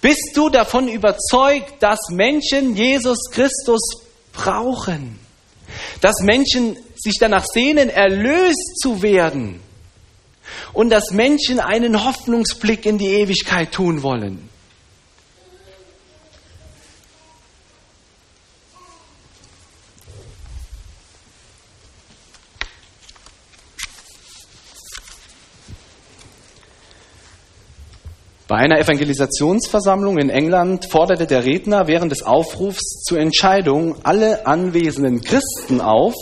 Bist 0.00 0.30
du 0.36 0.50
davon 0.50 0.86
überzeugt, 0.86 1.82
dass 1.82 1.98
Menschen 2.10 2.76
Jesus 2.76 3.28
Christus 3.32 4.04
brauchen? 4.32 5.18
Dass 6.00 6.20
Menschen 6.20 6.76
sich 6.94 7.16
danach 7.18 7.44
sehnen, 7.52 7.88
erlöst 7.90 8.78
zu 8.80 9.02
werden? 9.02 9.63
Und 10.74 10.90
dass 10.90 11.12
Menschen 11.12 11.60
einen 11.60 12.04
Hoffnungsblick 12.04 12.84
in 12.84 12.98
die 12.98 13.06
Ewigkeit 13.06 13.72
tun 13.72 14.02
wollen. 14.02 14.50
Bei 28.46 28.56
einer 28.56 28.78
Evangelisationsversammlung 28.78 30.18
in 30.18 30.28
England 30.28 30.84
forderte 30.90 31.26
der 31.26 31.44
Redner 31.44 31.86
während 31.86 32.12
des 32.12 32.22
Aufrufs 32.22 33.02
zur 33.02 33.18
Entscheidung 33.18 33.96
alle 34.04 34.46
anwesenden 34.46 35.22
Christen 35.22 35.80
auf, 35.80 36.14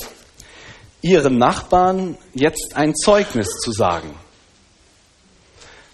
ihren 1.03 1.37
Nachbarn 1.37 2.17
jetzt 2.33 2.77
ein 2.77 2.95
Zeugnis 2.95 3.49
zu 3.59 3.73
sagen. 3.73 4.15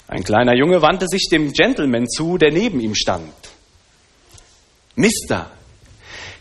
Ein 0.08 0.24
kleiner 0.24 0.56
Junge 0.56 0.80
wandte 0.80 1.06
sich 1.06 1.28
dem 1.30 1.52
Gentleman 1.52 2.08
zu, 2.08 2.38
der 2.38 2.50
neben 2.50 2.80
ihm 2.80 2.94
stand. 2.94 3.34
Mister, 4.94 5.50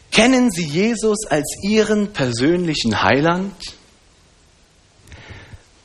kennen 0.10 0.50
Sie 0.50 0.66
Jesus 0.66 1.28
als 1.30 1.54
Ihren 1.62 2.14
persönlichen 2.14 3.04
Heiland? 3.04 3.54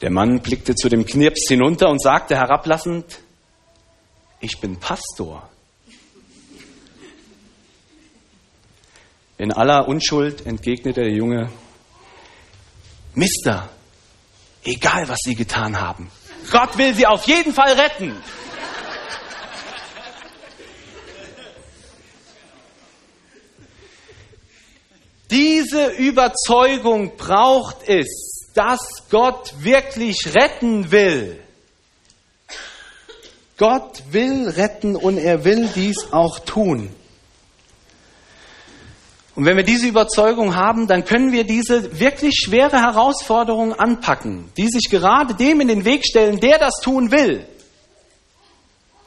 Der 0.01 0.11
Mann 0.11 0.41
blickte 0.41 0.77
zu 0.77 0.89
dem 0.89 1.05
Knirps 1.05 1.49
hinunter 1.49 1.91
und 1.91 2.01
sagte 2.01 2.37
herablassend, 2.37 3.19
ich 4.41 4.59
bin 4.61 4.77
Pastor. 4.77 5.49
In 9.39 9.53
aller 9.53 9.89
Unschuld 9.89 10.47
entgegnete 10.47 11.03
der 11.03 11.13
Junge, 11.13 11.51
Mister, 13.15 13.69
egal 14.63 15.09
was 15.09 15.19
Sie 15.25 15.35
getan 15.35 15.81
haben, 15.81 16.11
Gott 16.51 16.77
will 16.79 16.95
sie 16.95 17.07
auf 17.07 17.25
jeden 17.25 17.53
Fall 17.53 17.73
retten. 17.73 18.17
Diese 25.31 25.87
Überzeugung 25.93 27.17
braucht 27.17 27.89
es, 27.89 28.51
dass 28.55 28.81
Gott 29.09 29.55
wirklich 29.61 30.35
retten 30.35 30.91
will. 30.91 31.43
Gott 33.57 34.03
will 34.11 34.49
retten 34.51 34.95
und 34.95 35.17
er 35.17 35.45
will 35.45 35.71
dies 35.75 36.13
auch 36.13 36.41
tun. 36.41 36.95
Und 39.35 39.47
wenn 39.47 39.57
wir 39.57 39.65
diese 39.65 39.87
Überzeugung 39.87 40.57
haben, 40.57 40.87
dann 40.87 41.05
können 41.05 41.33
wir 41.33 41.45
diese 41.45 41.99
wirklich 41.99 42.35
schwere 42.37 42.81
Herausforderung 42.81 43.73
anpacken, 43.73 44.51
die 44.59 44.69
sich 44.69 44.91
gerade 44.91 45.35
dem 45.35 45.61
in 45.61 45.69
den 45.69 45.85
Weg 45.85 46.05
stellen, 46.05 46.39
der 46.39 46.59
das 46.59 46.81
tun 46.83 47.11
will. 47.11 47.47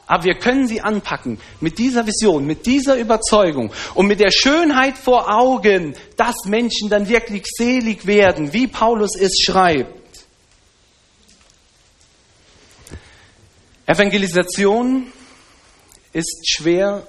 Aber 0.08 0.24
wir 0.24 0.34
können 0.34 0.68
sie 0.68 0.80
anpacken 0.80 1.38
mit 1.60 1.78
dieser 1.78 2.06
Vision, 2.06 2.46
mit 2.46 2.66
dieser 2.66 2.96
Überzeugung 2.96 3.72
und 3.94 4.06
mit 4.06 4.20
der 4.20 4.30
Schönheit 4.30 4.96
vor 4.96 5.32
Augen, 5.32 5.94
dass 6.16 6.44
Menschen 6.44 6.88
dann 6.88 7.08
wirklich 7.08 7.44
selig 7.46 8.06
werden, 8.06 8.52
wie 8.52 8.68
Paulus 8.68 9.16
es 9.18 9.40
schreibt. 9.40 9.94
Evangelisation 13.86 15.12
ist 16.12 16.48
schwer 16.48 17.06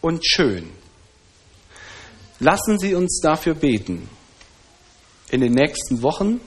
und 0.00 0.26
schön. 0.26 0.70
Lassen 2.38 2.78
Sie 2.78 2.94
uns 2.94 3.20
dafür 3.22 3.54
beten. 3.54 4.08
In 5.30 5.40
den 5.40 5.52
nächsten 5.52 6.02
Wochen, 6.02 6.40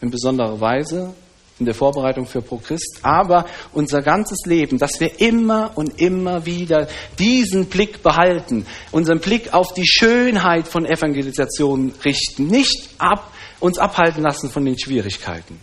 in 0.00 0.10
besonderer 0.10 0.60
Weise, 0.60 1.14
in 1.58 1.64
der 1.64 1.74
Vorbereitung 1.74 2.26
für 2.26 2.42
ProChrist, 2.42 3.00
aber 3.02 3.46
unser 3.72 4.02
ganzes 4.02 4.40
Leben, 4.44 4.78
dass 4.78 5.00
wir 5.00 5.20
immer 5.20 5.72
und 5.74 6.00
immer 6.00 6.44
wieder 6.44 6.88
diesen 7.18 7.66
Blick 7.66 8.02
behalten, 8.02 8.66
unseren 8.92 9.20
Blick 9.20 9.54
auf 9.54 9.72
die 9.72 9.86
Schönheit 9.86 10.68
von 10.68 10.84
Evangelisation 10.84 11.94
richten, 12.04 12.46
nicht 12.48 12.90
ab, 12.98 13.32
uns 13.60 13.78
abhalten 13.78 14.22
lassen 14.22 14.50
von 14.50 14.64
den 14.64 14.78
Schwierigkeiten. 14.78 15.58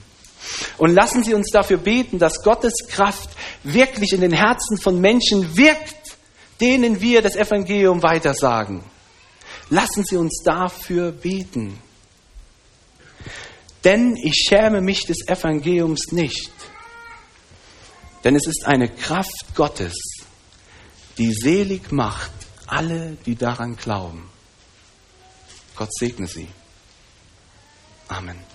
Und 0.78 0.94
lassen 0.94 1.24
Sie 1.24 1.34
uns 1.34 1.50
dafür 1.52 1.78
beten, 1.78 2.18
dass 2.18 2.44
Gottes 2.44 2.74
Kraft 2.90 3.30
wirklich 3.64 4.14
in 4.14 4.22
den 4.22 4.34
Herzen 4.34 4.78
von 4.78 5.00
Menschen 5.00 5.56
wirkt, 5.56 6.18
denen 6.60 7.02
wir 7.02 7.22
das 7.22 7.36
Evangelium 7.36 8.02
weitersagen. 8.02 8.84
Lassen 9.70 10.04
Sie 10.04 10.18
uns 10.18 10.42
dafür 10.44 11.12
beten. 11.12 11.80
Denn 13.84 14.16
ich 14.16 14.46
schäme 14.48 14.82
mich 14.82 15.06
des 15.06 15.28
Evangeliums 15.28 16.12
nicht. 16.12 16.52
Denn 18.24 18.36
es 18.36 18.48
ist 18.48 18.66
eine 18.66 18.90
Kraft 18.90 19.56
Gottes, 19.56 19.96
die 21.18 21.34
selig 21.34 21.92
macht 21.92 22.32
alle, 22.68 23.18
die 23.26 23.36
daran 23.36 23.76
glauben. 23.76 24.30
Gott 25.76 25.94
segne 25.94 26.28
Sie. 26.28 26.48
Amen. 28.08 28.53